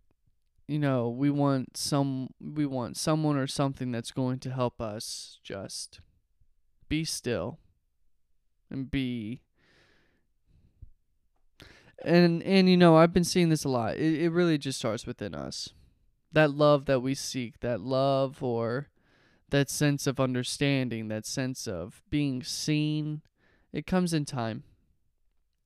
[0.68, 5.40] you know, we want some we want someone or something that's going to help us
[5.44, 6.00] just
[6.90, 7.60] be still
[8.70, 9.42] and be
[12.04, 13.96] and and you know i've been seeing this a lot.
[13.98, 15.70] It, it really just starts within us.
[16.32, 18.90] That love that we seek that love or
[19.50, 23.22] that sense of understanding that sense of being seen
[23.74, 24.64] it comes in time.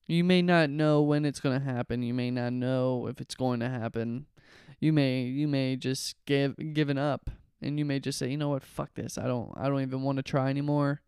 [0.07, 2.03] You may not know when it's going to happen.
[2.03, 4.25] You may not know if it's going to happen.
[4.79, 7.29] You may you may just give given up
[7.61, 8.63] and you may just say you know what?
[8.63, 9.17] Fuck this.
[9.17, 11.01] I don't i don't even want to try anymore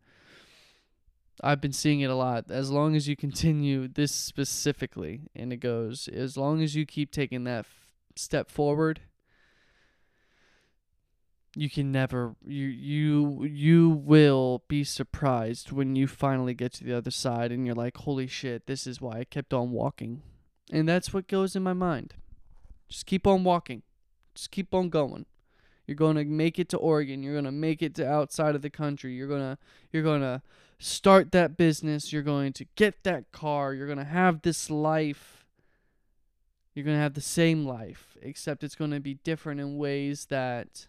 [1.42, 2.50] I've been seeing it a lot.
[2.50, 7.10] As long as you continue this specifically, and it goes, as long as you keep
[7.10, 9.00] taking that f- step forward,
[11.56, 16.92] you can never you you you will be surprised when you finally get to the
[16.92, 20.22] other side and you're like, "Holy shit, this is why I kept on walking."
[20.72, 22.14] And that's what goes in my mind.
[22.88, 23.82] Just keep on walking.
[24.34, 25.26] Just keep on going.
[25.86, 27.22] You're going to make it to Oregon.
[27.22, 29.14] You're going to make it to outside of the country.
[29.14, 29.58] You're going to
[29.92, 30.42] you're going to
[30.84, 32.12] start that business.
[32.12, 33.72] You're going to get that car.
[33.72, 35.46] You're going to have this life.
[36.74, 40.26] You're going to have the same life, except it's going to be different in ways
[40.26, 40.86] that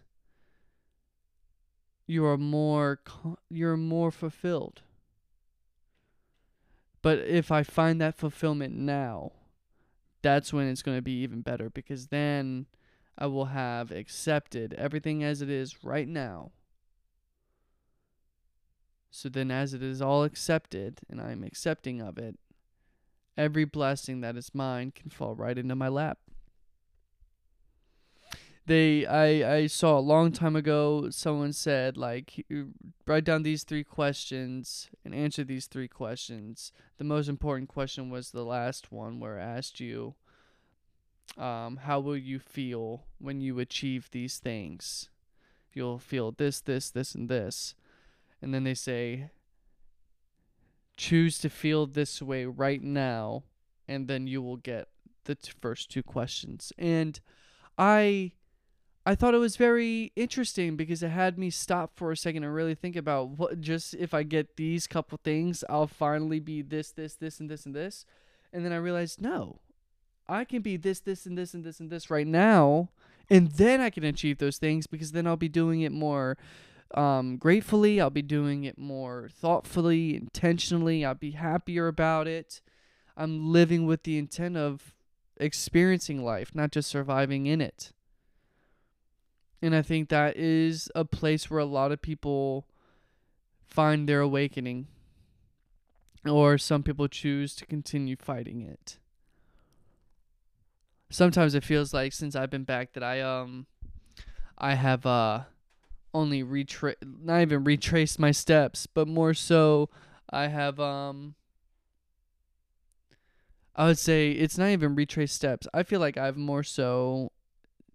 [2.06, 3.00] you are more
[3.48, 4.82] you're more fulfilled.
[7.00, 9.32] But if I find that fulfillment now,
[10.22, 12.66] that's when it's going to be even better because then
[13.16, 16.50] I will have accepted everything as it is right now.
[19.16, 22.36] So then, as it is all accepted, and I am accepting of it,
[23.34, 26.18] every blessing that is mine can fall right into my lap.
[28.66, 31.08] They, I, I saw a long time ago.
[31.08, 32.44] Someone said like,
[33.06, 36.70] write down these three questions and answer these three questions.
[36.98, 40.14] The most important question was the last one, where I asked you,
[41.38, 45.08] um, how will you feel when you achieve these things?
[45.72, 47.74] You'll feel this, this, this, and this.
[48.40, 49.30] And then they say,
[50.96, 53.44] choose to feel this way right now,
[53.86, 54.88] and then you will get
[55.24, 56.72] the t- first two questions.
[56.78, 57.20] And
[57.78, 58.32] I.
[59.08, 62.52] I thought it was very interesting because it had me stop for a second and
[62.52, 66.90] really think about what just if I get these couple things, I'll finally be this,
[66.90, 68.04] this, this, and this, and this.
[68.52, 69.60] And then I realized, no,
[70.28, 72.88] I can be this, this, and this, and this, and this right now,
[73.30, 76.36] and then I can achieve those things because then I'll be doing it more
[76.94, 78.00] um, gratefully.
[78.00, 81.04] I'll be doing it more thoughtfully, intentionally.
[81.04, 82.60] I'll be happier about it.
[83.16, 84.94] I'm living with the intent of
[85.38, 87.92] experiencing life, not just surviving in it.
[89.62, 92.66] And I think that is a place where a lot of people
[93.66, 94.86] find their awakening,
[96.28, 98.98] or some people choose to continue fighting it.
[101.10, 103.66] sometimes it feels like since I've been back that I um
[104.58, 105.44] I have uh
[106.16, 109.90] only retrace not even retrace my steps, but more so
[110.30, 111.34] I have um
[113.74, 115.68] I would say it's not even retrace steps.
[115.74, 117.30] I feel like I've more so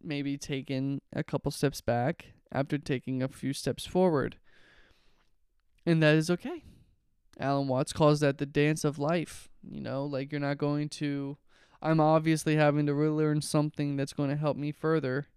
[0.03, 4.37] maybe taken a couple steps back after taking a few steps forward.
[5.85, 6.63] And that is okay.
[7.39, 9.49] Alan Watts calls that the dance of life.
[9.67, 11.37] You know, like you're not going to.
[11.81, 15.27] I'm obviously having to relearn something that's going to help me further.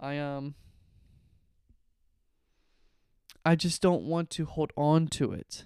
[0.00, 0.56] I um.
[3.44, 5.64] I just don't want to hold on to it.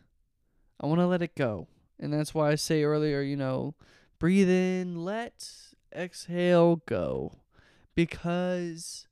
[0.81, 1.68] I want to let it go.
[1.99, 3.74] And that's why I say earlier, you know,
[4.18, 5.49] breathe in, let,
[5.95, 7.33] exhale, go.
[7.95, 9.07] Because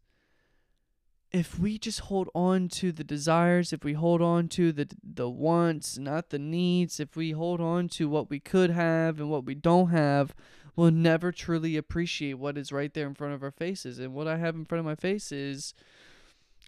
[1.35, 5.29] if we just hold on to the desires, if we hold on to the the
[5.29, 9.45] wants, not the needs, if we hold on to what we could have and what
[9.45, 10.35] we don't have,
[10.77, 13.99] we'll never truly appreciate what is right there in front of our faces.
[13.99, 15.75] And what I have in front of my face is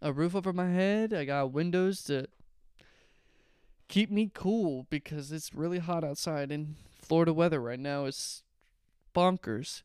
[0.03, 1.13] a roof over my head.
[1.13, 2.27] I got windows to
[3.89, 8.43] keep me cool because it's really hot outside and Florida weather right now is
[9.15, 9.83] bonkers.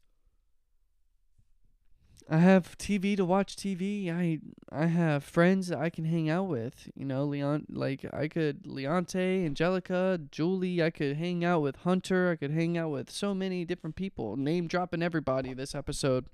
[2.29, 4.09] I have TV to watch TV.
[4.09, 4.39] I
[4.71, 6.89] I have friends that I can hang out with.
[6.95, 12.31] You know, Leon like I could Leonte, Angelica, Julie, I could hang out with Hunter,
[12.31, 14.37] I could hang out with so many different people.
[14.37, 16.25] Name dropping everybody this episode.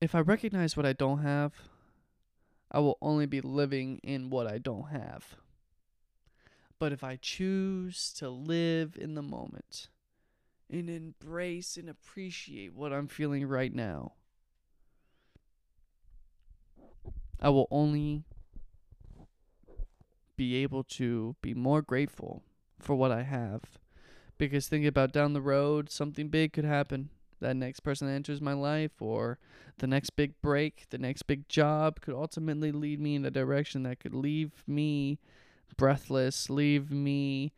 [0.00, 1.52] If I recognize what I don't have,
[2.70, 5.36] I will only be living in what I don't have.
[6.78, 9.88] But if I choose to live in the moment,
[10.72, 14.12] and embrace and appreciate what I'm feeling right now.
[17.40, 18.24] I will only
[20.36, 22.42] be able to be more grateful
[22.78, 23.62] for what I have.
[24.38, 27.10] Because think about down the road, something big could happen.
[27.40, 29.38] That next person that enters my life, or
[29.78, 33.82] the next big break, the next big job could ultimately lead me in a direction
[33.84, 35.18] that could leave me
[35.76, 37.52] breathless, leave me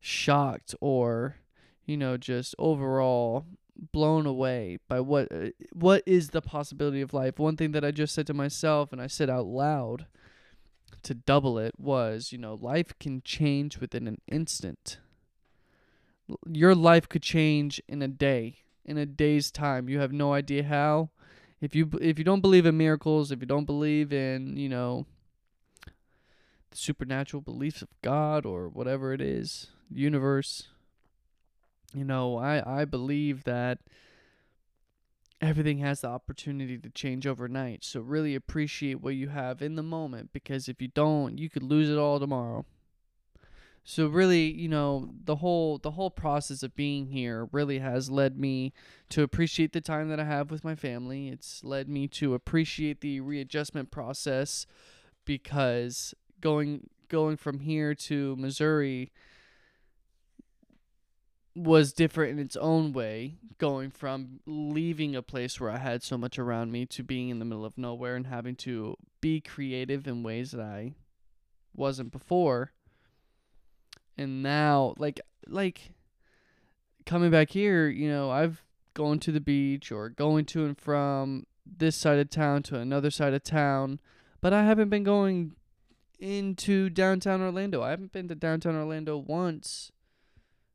[0.00, 1.36] shocked, or
[1.84, 3.44] you know, just overall
[3.92, 7.38] blown away by what uh, what is the possibility of life.
[7.38, 10.06] One thing that I just said to myself and I said out loud
[11.02, 14.98] to double it was, you know, life can change within an instant.
[16.50, 18.56] Your life could change in a day,
[18.86, 19.88] in a day's time.
[19.88, 21.10] You have no idea how.
[21.60, 25.06] If you if you don't believe in miracles, if you don't believe in, you know,
[26.70, 30.68] the supernatural beliefs of God or whatever it is, universe,
[31.92, 33.78] you know, I, I believe that
[35.40, 37.84] everything has the opportunity to change overnight.
[37.84, 41.62] So really appreciate what you have in the moment because if you don't, you could
[41.62, 42.64] lose it all tomorrow.
[43.88, 48.36] So really, you know, the whole the whole process of being here really has led
[48.36, 48.72] me
[49.10, 51.28] to appreciate the time that I have with my family.
[51.28, 54.66] It's led me to appreciate the readjustment process
[55.24, 59.12] because going going from here to Missouri
[61.54, 66.18] was different in its own way, going from leaving a place where I had so
[66.18, 70.08] much around me to being in the middle of nowhere and having to be creative
[70.08, 70.94] in ways that I
[71.72, 72.72] wasn't before.
[74.18, 75.92] And now like like
[77.04, 78.62] coming back here, you know, I've
[78.94, 83.10] gone to the beach or going to and from this side of town to another
[83.10, 84.00] side of town,
[84.40, 85.52] but I haven't been going
[86.18, 87.82] into downtown Orlando.
[87.82, 89.92] I haven't been to downtown Orlando once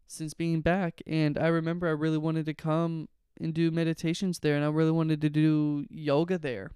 [0.08, 3.08] since being back and I remember I really wanted to come
[3.40, 6.72] and do meditations there and I really wanted to do yoga there.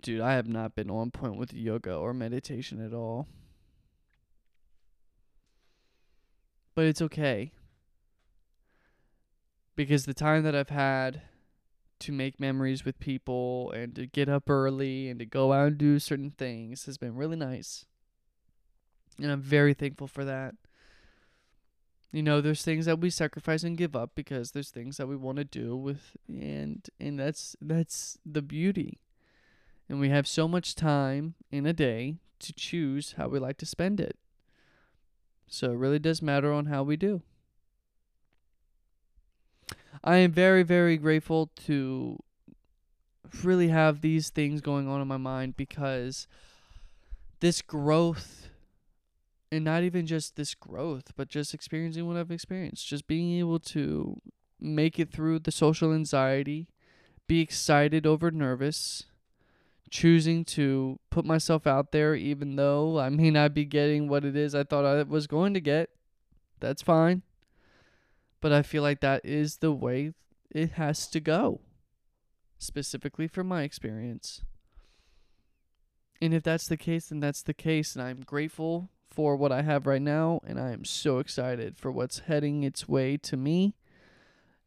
[0.00, 3.26] Dude, I have not been on point with yoga or meditation at all.
[6.74, 7.52] But it's okay.
[9.76, 11.22] Because the time that I've had
[12.00, 15.78] to make memories with people and to get up early and to go out and
[15.78, 17.84] do certain things has been really nice.
[19.20, 20.54] And I'm very thankful for that.
[22.10, 25.14] You know, there's things that we sacrifice and give up because there's things that we
[25.14, 28.98] want to do with and and that's that's the beauty.
[29.88, 33.66] And we have so much time in a day to choose how we like to
[33.66, 34.16] spend it.
[35.50, 37.22] So it really does matter on how we do.
[40.02, 42.18] I am very, very grateful to
[43.42, 46.26] really have these things going on in my mind because
[47.40, 48.48] this growth
[49.52, 52.86] and not even just this growth, but just experiencing what I've experienced.
[52.86, 54.20] Just being able to
[54.60, 56.68] make it through the social anxiety,
[57.26, 59.06] be excited over nervous,
[59.90, 64.36] choosing to put myself out there even though I may not be getting what it
[64.36, 65.90] is I thought I was going to get.
[66.60, 67.22] That's fine.
[68.40, 70.12] But I feel like that is the way
[70.50, 71.60] it has to go,
[72.58, 74.42] specifically from my experience.
[76.22, 77.96] And if that's the case, then that's the case.
[77.96, 80.40] And I'm grateful for what I have right now.
[80.46, 83.74] And I am so excited for what's heading its way to me.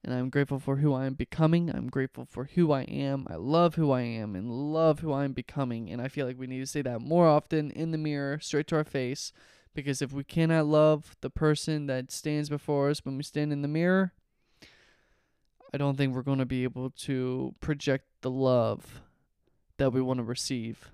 [0.03, 1.69] And I'm grateful for who I am becoming.
[1.69, 3.25] I'm grateful for who I am.
[3.29, 5.89] I love who I am and love who I'm becoming.
[5.89, 8.67] And I feel like we need to say that more often in the mirror, straight
[8.67, 9.31] to our face.
[9.73, 13.61] Because if we cannot love the person that stands before us when we stand in
[13.61, 14.11] the mirror,
[15.73, 19.01] I don't think we're going to be able to project the love
[19.77, 20.91] that we want to receive.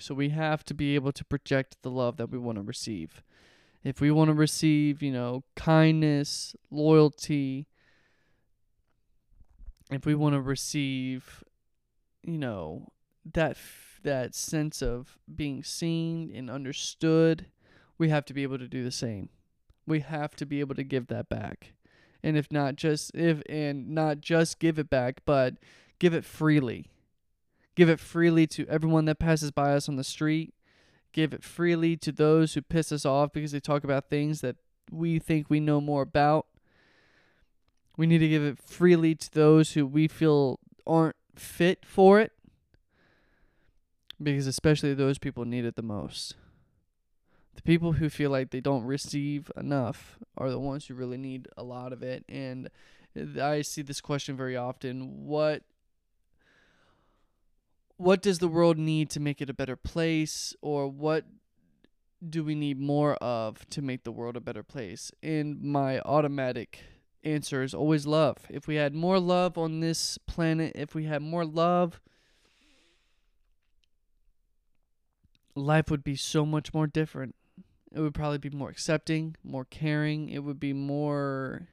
[0.00, 3.22] So we have to be able to project the love that we want to receive.
[3.84, 7.68] If we want to receive, you know, kindness, loyalty,
[9.90, 11.44] if we want to receive,
[12.22, 12.88] you know,
[13.32, 17.46] that f- that sense of being seen and understood,
[17.98, 19.28] we have to be able to do the same.
[19.86, 21.74] We have to be able to give that back.
[22.22, 25.54] And if not just if and not just give it back, but
[25.98, 26.90] give it freely.
[27.74, 30.54] Give it freely to everyone that passes by us on the street.
[31.12, 34.56] Give it freely to those who piss us off because they talk about things that
[34.90, 36.46] we think we know more about.
[38.00, 42.32] We need to give it freely to those who we feel aren't fit for it
[44.22, 46.34] because especially those people need it the most.
[47.56, 51.48] The people who feel like they don't receive enough are the ones who really need
[51.58, 52.70] a lot of it and
[53.38, 55.26] I see this question very often.
[55.26, 55.62] What
[57.98, 61.26] what does the world need to make it a better place or what
[62.26, 65.12] do we need more of to make the world a better place?
[65.22, 66.82] And my automatic
[67.24, 68.38] answer is always love.
[68.48, 72.00] If we had more love on this planet, if we had more love,
[75.54, 77.34] life would be so much more different.
[77.92, 80.28] It would probably be more accepting, more caring.
[80.28, 81.68] It would be more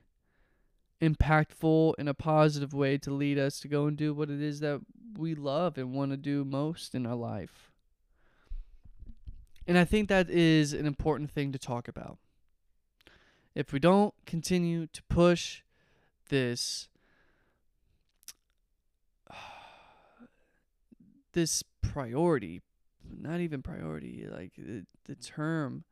[1.02, 4.60] impactful in a positive way to lead us to go and do what it is
[4.62, 4.82] that
[5.18, 7.72] we love and want to do most in our life.
[9.68, 12.18] And I think that is an important thing to talk about.
[13.58, 15.64] If we don't continue to push
[16.30, 16.90] this
[21.34, 22.62] this priority,
[23.04, 25.86] not even priority, like the, the term,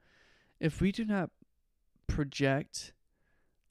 [0.59, 1.31] if we do not
[2.05, 2.93] project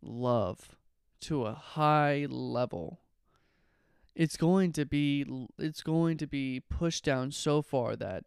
[0.03, 0.75] love
[1.21, 2.99] to a high level,
[4.17, 5.25] it's going to be
[5.57, 8.25] it's going to be pushed down so far that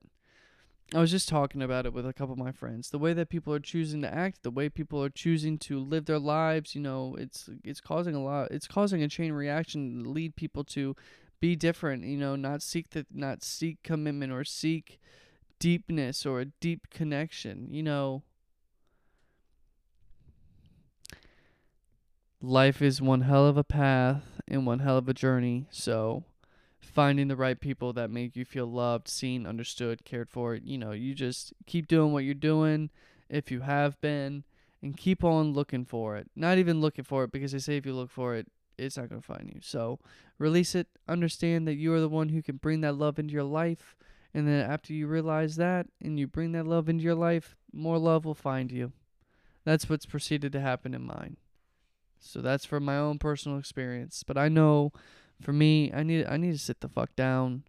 [0.94, 2.90] I was just talking about it with a couple of my friends.
[2.90, 6.06] The way that people are choosing to act, the way people are choosing to live
[6.06, 8.52] their lives, you know, it's it's causing a lot.
[8.52, 10.96] It's causing a chain reaction to lead people to
[11.42, 15.00] be different, you know, not seek the not seek commitment or seek
[15.60, 18.24] deepness or a deep connection, you know.
[22.42, 26.24] Life is one hell of a path and one hell of a journey, so
[26.98, 30.56] finding the right people that make you feel loved, seen, understood, cared for.
[30.56, 32.90] You know, you just keep doing what you're doing
[33.30, 34.44] if you have been
[34.82, 36.32] and keep on looking for it.
[36.36, 38.48] Not even looking for it because they say if you look for it,
[38.80, 39.60] it's not going to find you.
[39.62, 40.00] So
[40.40, 40.88] release it.
[41.08, 43.96] Understand that you are the one who can bring that love into your life.
[44.34, 48.00] And then after you realize that and you bring that love into your life, more
[48.00, 48.92] love will find you.
[49.66, 51.38] That's what's proceeded to happen in mine.
[52.20, 54.24] So that's from my own personal experience.
[54.26, 54.94] But I know
[55.42, 57.64] for me, I need I need to sit the fuck down.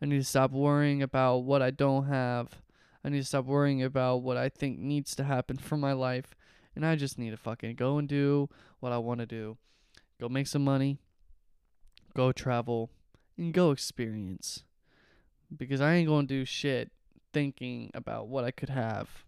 [0.00, 2.62] I need to stop worrying about what I don't have.
[3.04, 6.34] I need to stop worrying about what I think needs to happen for my life.
[6.74, 8.50] And I just need to fucking go and do
[8.80, 9.56] what I want to do.
[10.20, 10.98] Go make some money.
[12.14, 12.90] Go travel.
[13.38, 14.64] And go experience.
[15.56, 16.90] Because I ain't going to do shit
[17.32, 19.24] thinking about what I could have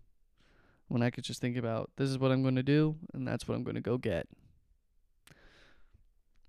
[0.89, 3.47] when I could just think about this is what I'm going to do and that's
[3.47, 4.27] what I'm going to go get.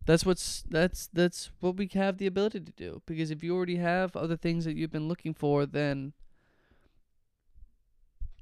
[0.06, 3.76] That's what's that's that's what we have the ability to do because if you already
[3.76, 6.14] have other things that you've been looking for then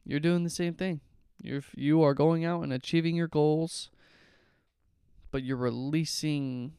[0.06, 1.02] you're doing the same thing.
[1.42, 3.90] You're you are going out and achieving your goals
[5.32, 6.74] but you're releasing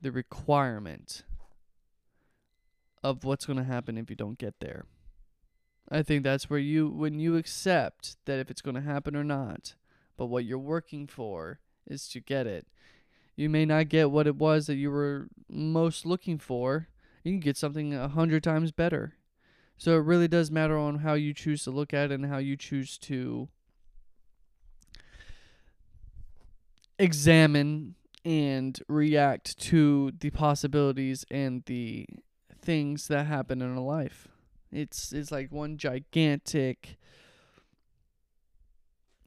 [0.00, 1.22] the requirement
[3.02, 4.84] of what's going to happen if you don't get there.
[5.90, 9.24] I think that's where you when you accept that if it's going to happen or
[9.24, 9.74] not,
[10.16, 12.66] but what you're working for is to get it
[13.40, 16.88] you may not get what it was that you were most looking for.
[17.24, 19.14] You can get something a hundred times better.
[19.78, 22.36] So it really does matter on how you choose to look at it and how
[22.36, 23.48] you choose to
[26.98, 27.94] examine
[28.26, 32.06] and react to the possibilities and the
[32.60, 34.28] things that happen in a life.
[34.70, 36.98] It's it's like one gigantic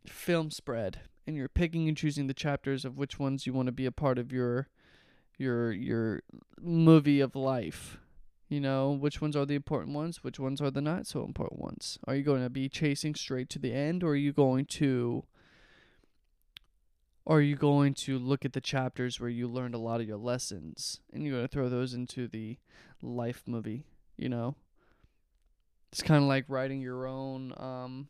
[0.05, 3.71] film spread and you're picking and choosing the chapters of which ones you want to
[3.71, 4.67] be a part of your
[5.37, 6.21] your your
[6.61, 7.97] movie of life.
[8.49, 11.59] You know, which ones are the important ones, which ones are the not so important
[11.59, 11.97] ones.
[12.05, 15.23] Are you going to be chasing straight to the end or are you going to
[17.25, 20.17] are you going to look at the chapters where you learned a lot of your
[20.17, 22.57] lessons and you're going to throw those into the
[23.01, 23.85] life movie,
[24.17, 24.55] you know?
[25.93, 28.07] It's kind of like writing your own um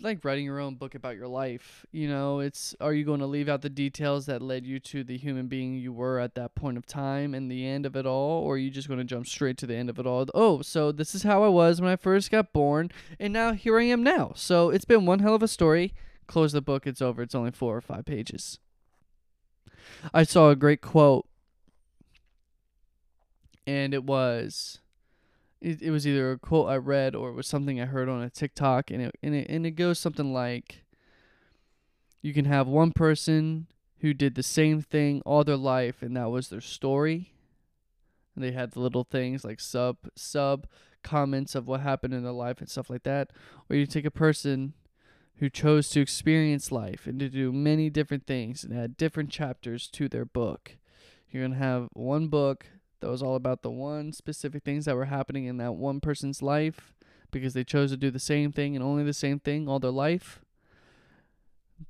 [0.00, 1.84] like writing your own book about your life.
[1.92, 5.04] You know, it's are you going to leave out the details that led you to
[5.04, 8.06] the human being you were at that point of time and the end of it
[8.06, 10.26] all, or are you just going to jump straight to the end of it all?
[10.34, 13.78] Oh, so this is how I was when I first got born, and now here
[13.78, 14.32] I am now.
[14.36, 15.94] So it's been one hell of a story.
[16.26, 17.22] Close the book, it's over.
[17.22, 18.58] It's only four or five pages.
[20.12, 21.26] I saw a great quote,
[23.66, 24.80] and it was
[25.64, 28.22] it, it was either a quote I read or it was something I heard on
[28.22, 30.84] a TikTok and it and it and it goes something like
[32.20, 33.66] you can have one person
[34.00, 37.32] who did the same thing all their life and that was their story.
[38.34, 40.66] And they had the little things like sub sub
[41.02, 43.30] comments of what happened in their life and stuff like that.
[43.70, 44.74] Or you take a person
[45.36, 49.88] who chose to experience life and to do many different things and add different chapters
[49.88, 50.76] to their book.
[51.30, 52.66] You're going to have one book
[53.04, 56.40] that was all about the one specific things that were happening in that one person's
[56.40, 56.94] life
[57.30, 59.90] because they chose to do the same thing and only the same thing all their
[59.90, 60.40] life.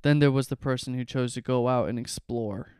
[0.01, 2.71] Then there was the person who chose to go out and explore.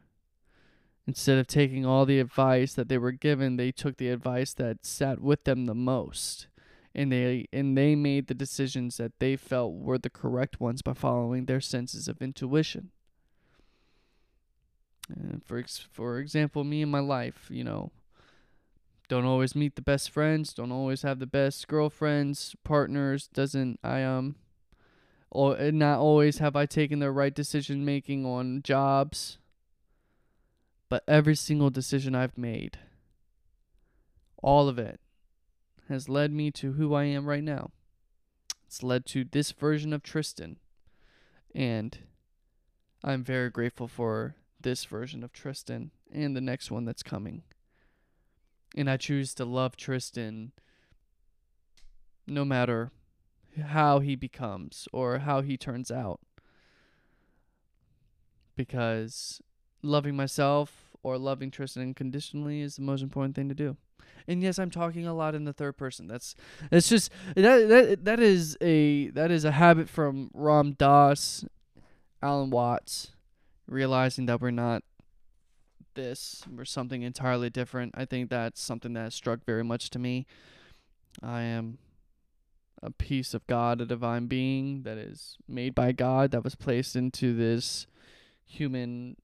[1.07, 4.85] Instead of taking all the advice that they were given, they took the advice that
[4.85, 6.47] sat with them the most.
[6.93, 10.93] And they and they made the decisions that they felt were the correct ones by
[10.93, 12.91] following their senses of intuition.
[15.07, 17.91] And for ex- for example, me in my life, you know,
[19.07, 24.03] don't always meet the best friends, don't always have the best girlfriends, partners, doesn't I
[24.03, 24.35] um
[25.29, 29.37] or not always have I taken the right decision making on jobs.
[30.87, 32.77] But every single decision I've made,
[34.41, 34.99] all of it,
[35.89, 37.71] has led me to who I am right now.
[38.65, 40.57] It's led to this version of Triston.
[41.53, 41.97] And
[43.03, 47.43] I'm very grateful for this version of Triston and the next one that's coming
[48.75, 50.51] and I choose to love Triston
[52.27, 52.91] no matter
[53.63, 56.19] how he becomes or how he turns out.
[58.55, 59.41] Because
[59.81, 63.77] loving myself or loving Triston unconditionally is the most important thing to do.
[64.27, 66.07] And yes, I'm talking a lot in the third person.
[66.07, 66.35] That's
[66.71, 71.45] that's just that that that is a that is a habit from Ram Dass,
[72.23, 73.11] Alan Watts,
[73.67, 74.83] realizing that we're not
[75.95, 77.93] this or something entirely different.
[77.97, 80.25] I think that's something that struck very much to me.
[81.23, 81.77] I am
[82.83, 86.95] a piece of God, a divine being that is made by God that was placed
[86.95, 87.87] into this
[88.45, 89.15] human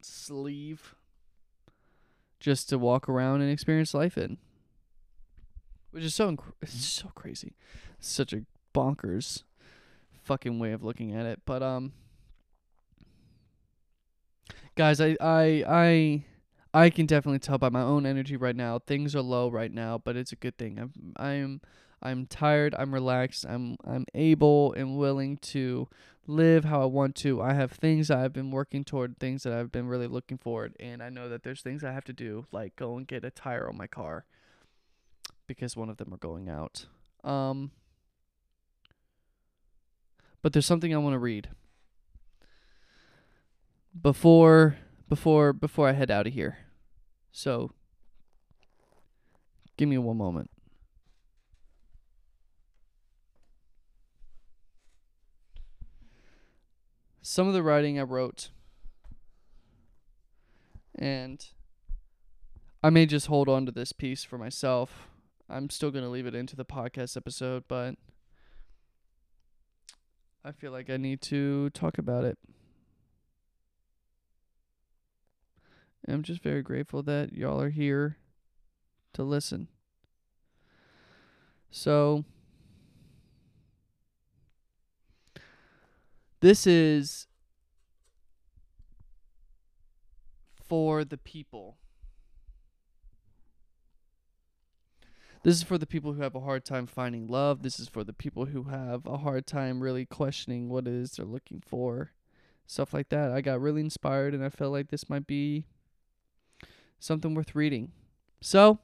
[0.00, 0.94] sleeve
[2.40, 4.38] just to walk around and experience life in.
[5.90, 7.54] Which is so inc- it's so crazy.
[8.00, 8.42] Such a
[8.74, 9.44] bonkers
[10.22, 11.92] fucking way of looking at it, but um
[14.76, 16.24] guys, I I I
[16.72, 18.78] I can definitely tell by my own energy right now.
[18.78, 20.78] Things are low right now, but it's a good thing.
[20.78, 21.60] I'm I'm
[22.02, 22.74] I'm tired.
[22.78, 23.44] I'm relaxed.
[23.48, 25.88] I'm I'm able and willing to
[26.26, 27.40] live how I want to.
[27.40, 31.02] I have things I've been working toward, things that I've been really looking forward, and
[31.02, 33.68] I know that there's things I have to do, like go and get a tire
[33.68, 34.26] on my car
[35.46, 36.86] because one of them are going out.
[37.24, 37.70] Um
[40.42, 41.48] but there's something I want to read
[44.02, 44.76] before
[45.08, 46.58] before before I head out of here.
[47.32, 47.72] So
[49.76, 50.50] give me one moment.
[57.22, 58.50] Some of the writing I wrote
[60.94, 61.44] and
[62.82, 65.08] I may just hold on to this piece for myself.
[65.48, 67.96] I'm still going to leave it into the podcast episode, but
[70.44, 72.38] I feel like I need to talk about it.
[76.08, 78.18] I'm just very grateful that y'all are here
[79.14, 79.68] to listen.
[81.70, 82.24] So,
[86.40, 87.26] this is
[90.68, 91.76] for the people.
[95.42, 97.62] This is for the people who have a hard time finding love.
[97.62, 101.12] This is for the people who have a hard time really questioning what it is
[101.12, 102.12] they're looking for.
[102.66, 103.30] Stuff like that.
[103.30, 105.66] I got really inspired and I felt like this might be
[106.98, 107.92] something worth reading.
[108.40, 108.78] So,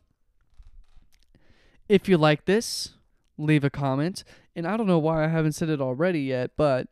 [1.88, 2.94] if you like this,
[3.36, 4.24] leave a comment.
[4.54, 6.88] And I don't know why I haven't said it already yet, but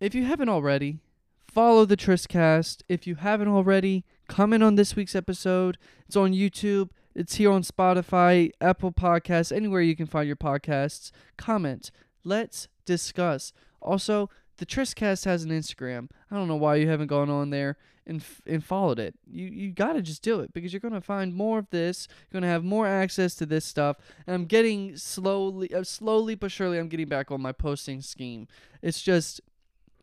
[0.00, 0.98] if you haven't already,
[1.46, 2.82] follow the Tristcast.
[2.88, 5.78] If you haven't already, comment on this week's episode.
[6.06, 6.90] It's on YouTube.
[7.14, 11.12] It's here on Spotify, Apple Podcasts, anywhere you can find your podcasts.
[11.36, 11.90] Comment.
[12.24, 13.52] Let's discuss.
[13.80, 16.08] Also, the Tristcast has an Instagram.
[16.30, 17.76] I don't know why you haven't gone on there
[18.06, 19.14] and f- and followed it.
[19.26, 22.08] You you gotta just do it because you're gonna find more of this.
[22.30, 23.96] You're gonna have more access to this stuff.
[24.26, 28.46] And I'm getting slowly, uh, slowly but surely, I'm getting back on my posting scheme.
[28.82, 29.40] It's just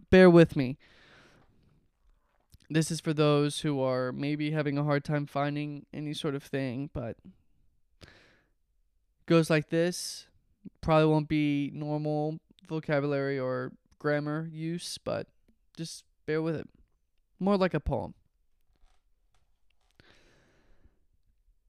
[0.09, 0.77] bear with me.
[2.69, 6.43] This is for those who are maybe having a hard time finding any sort of
[6.43, 7.17] thing, but
[9.25, 10.27] goes like this.
[10.79, 15.27] Probably won't be normal vocabulary or grammar use, but
[15.77, 16.67] just bear with it.
[17.39, 18.15] More like a poem.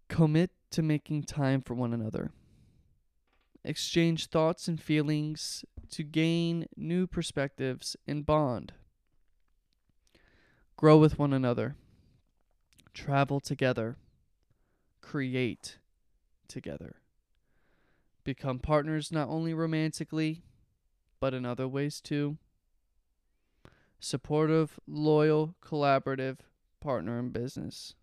[0.09, 2.31] Commit to making time for one another.
[3.63, 8.73] Exchange thoughts and feelings to gain new perspectives and bond.
[10.75, 11.77] Grow with one another.
[12.95, 13.99] Travel together.
[15.03, 15.77] Create
[16.49, 16.97] together.
[18.25, 20.45] Become partners not only romantically,
[21.23, 22.37] but in other ways too.
[24.01, 26.39] Supportive, loyal, collaborative
[26.81, 27.95] partner in business.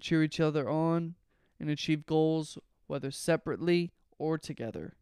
[0.00, 1.16] Cheer each other on
[1.60, 2.56] and achieve goals
[2.86, 4.94] whether separately or together.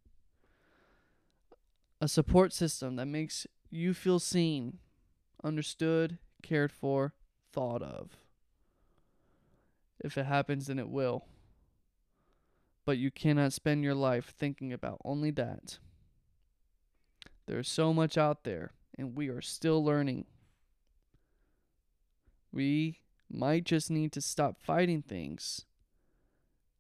[2.01, 4.79] A support system that makes you feel seen,
[5.45, 7.15] understood, cared for,
[7.53, 8.17] thought of.
[10.01, 11.27] If it happens, then it will.
[12.85, 15.79] But you cannot spend your life thinking about only that.
[17.51, 20.27] There's so much out there, and we are still learning.
[22.53, 25.67] We might just need to stop fighting things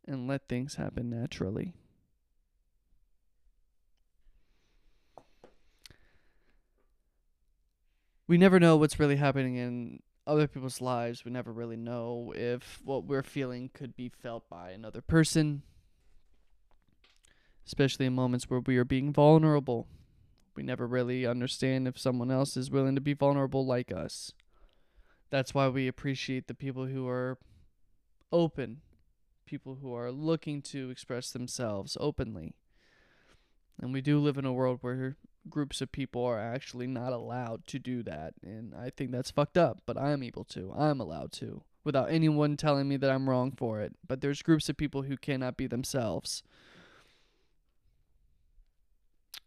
[0.06, 1.74] and let things happen naturally.
[8.28, 11.24] We never know what's really happening in other people's lives.
[11.24, 15.62] We never really know if what we're feeling could be felt by another person,
[17.66, 19.88] especially in moments where we are being vulnerable.
[20.54, 24.32] We never really understand if someone else is willing to be vulnerable like us.
[25.30, 27.38] That's why we appreciate the people who are
[28.32, 28.80] open,
[29.46, 32.54] people who are looking to express themselves openly.
[33.80, 35.16] And we do live in a world where
[35.48, 38.34] groups of people are actually not allowed to do that.
[38.42, 40.72] And I think that's fucked up, but I'm able to.
[40.76, 43.94] I'm allowed to without anyone telling me that I'm wrong for it.
[44.06, 46.42] But there's groups of people who cannot be themselves.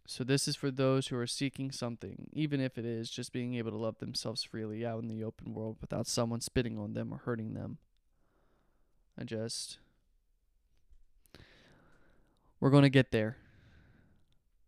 [0.05, 3.55] So this is for those who are seeking something, even if it is just being
[3.55, 7.13] able to love themselves freely out in the open world without someone spitting on them
[7.13, 7.77] or hurting them.
[9.17, 9.77] I just
[12.63, 13.35] we're going to get there.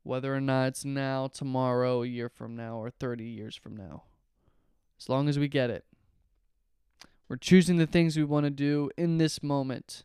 [0.03, 4.03] Whether or not it's now, tomorrow, a year from now, or 30 years from now.
[4.99, 5.85] As long as we get it.
[7.29, 10.03] We're choosing the things we want to do in this moment.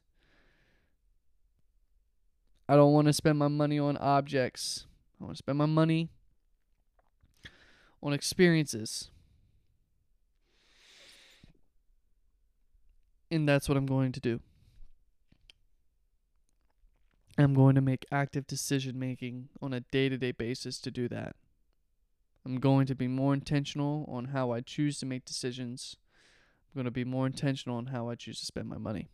[2.68, 4.86] I don't want to spend my money on objects.
[5.20, 6.08] I want to spend my money
[8.02, 9.10] on experiences.
[13.30, 14.40] And that's what I'm going to do.
[17.38, 21.08] I'm going to make active decision making on a day to day basis to do
[21.08, 21.36] that.
[22.44, 25.96] I'm going to be more intentional on how I choose to make decisions.
[26.68, 29.10] I'm going to be more intentional on how I choose to spend my money.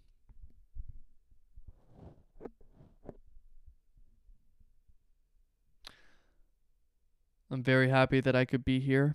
[7.51, 9.15] I'm very happy that I could be here.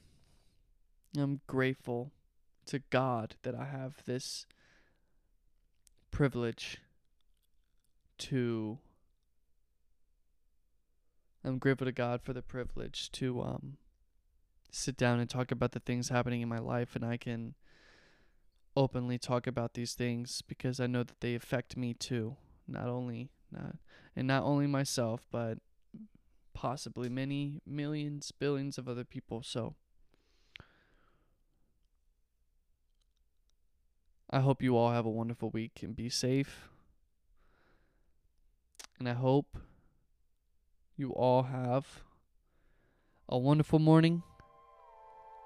[1.17, 2.11] I'm grateful
[2.67, 4.45] to God that I have this
[6.11, 6.77] privilege
[8.19, 8.77] to
[11.43, 13.77] I'm grateful to God for the privilege to um
[14.69, 17.55] sit down and talk about the things happening in my life and I can
[18.75, 22.37] openly talk about these things because I know that they affect me too.
[22.67, 23.75] Not only not
[24.15, 25.57] and not only myself, but
[26.61, 29.41] possibly many millions, billions of other people.
[29.41, 29.73] So
[34.29, 36.69] I hope you all have a wonderful week and be safe.
[38.99, 39.57] And I hope
[40.95, 42.03] you all have
[43.27, 44.21] a wonderful morning,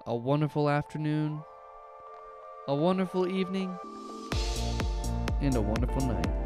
[0.06, 1.42] a wonderful afternoon,
[2.68, 3.74] a wonderful evening,
[5.40, 6.45] and a wonderful night.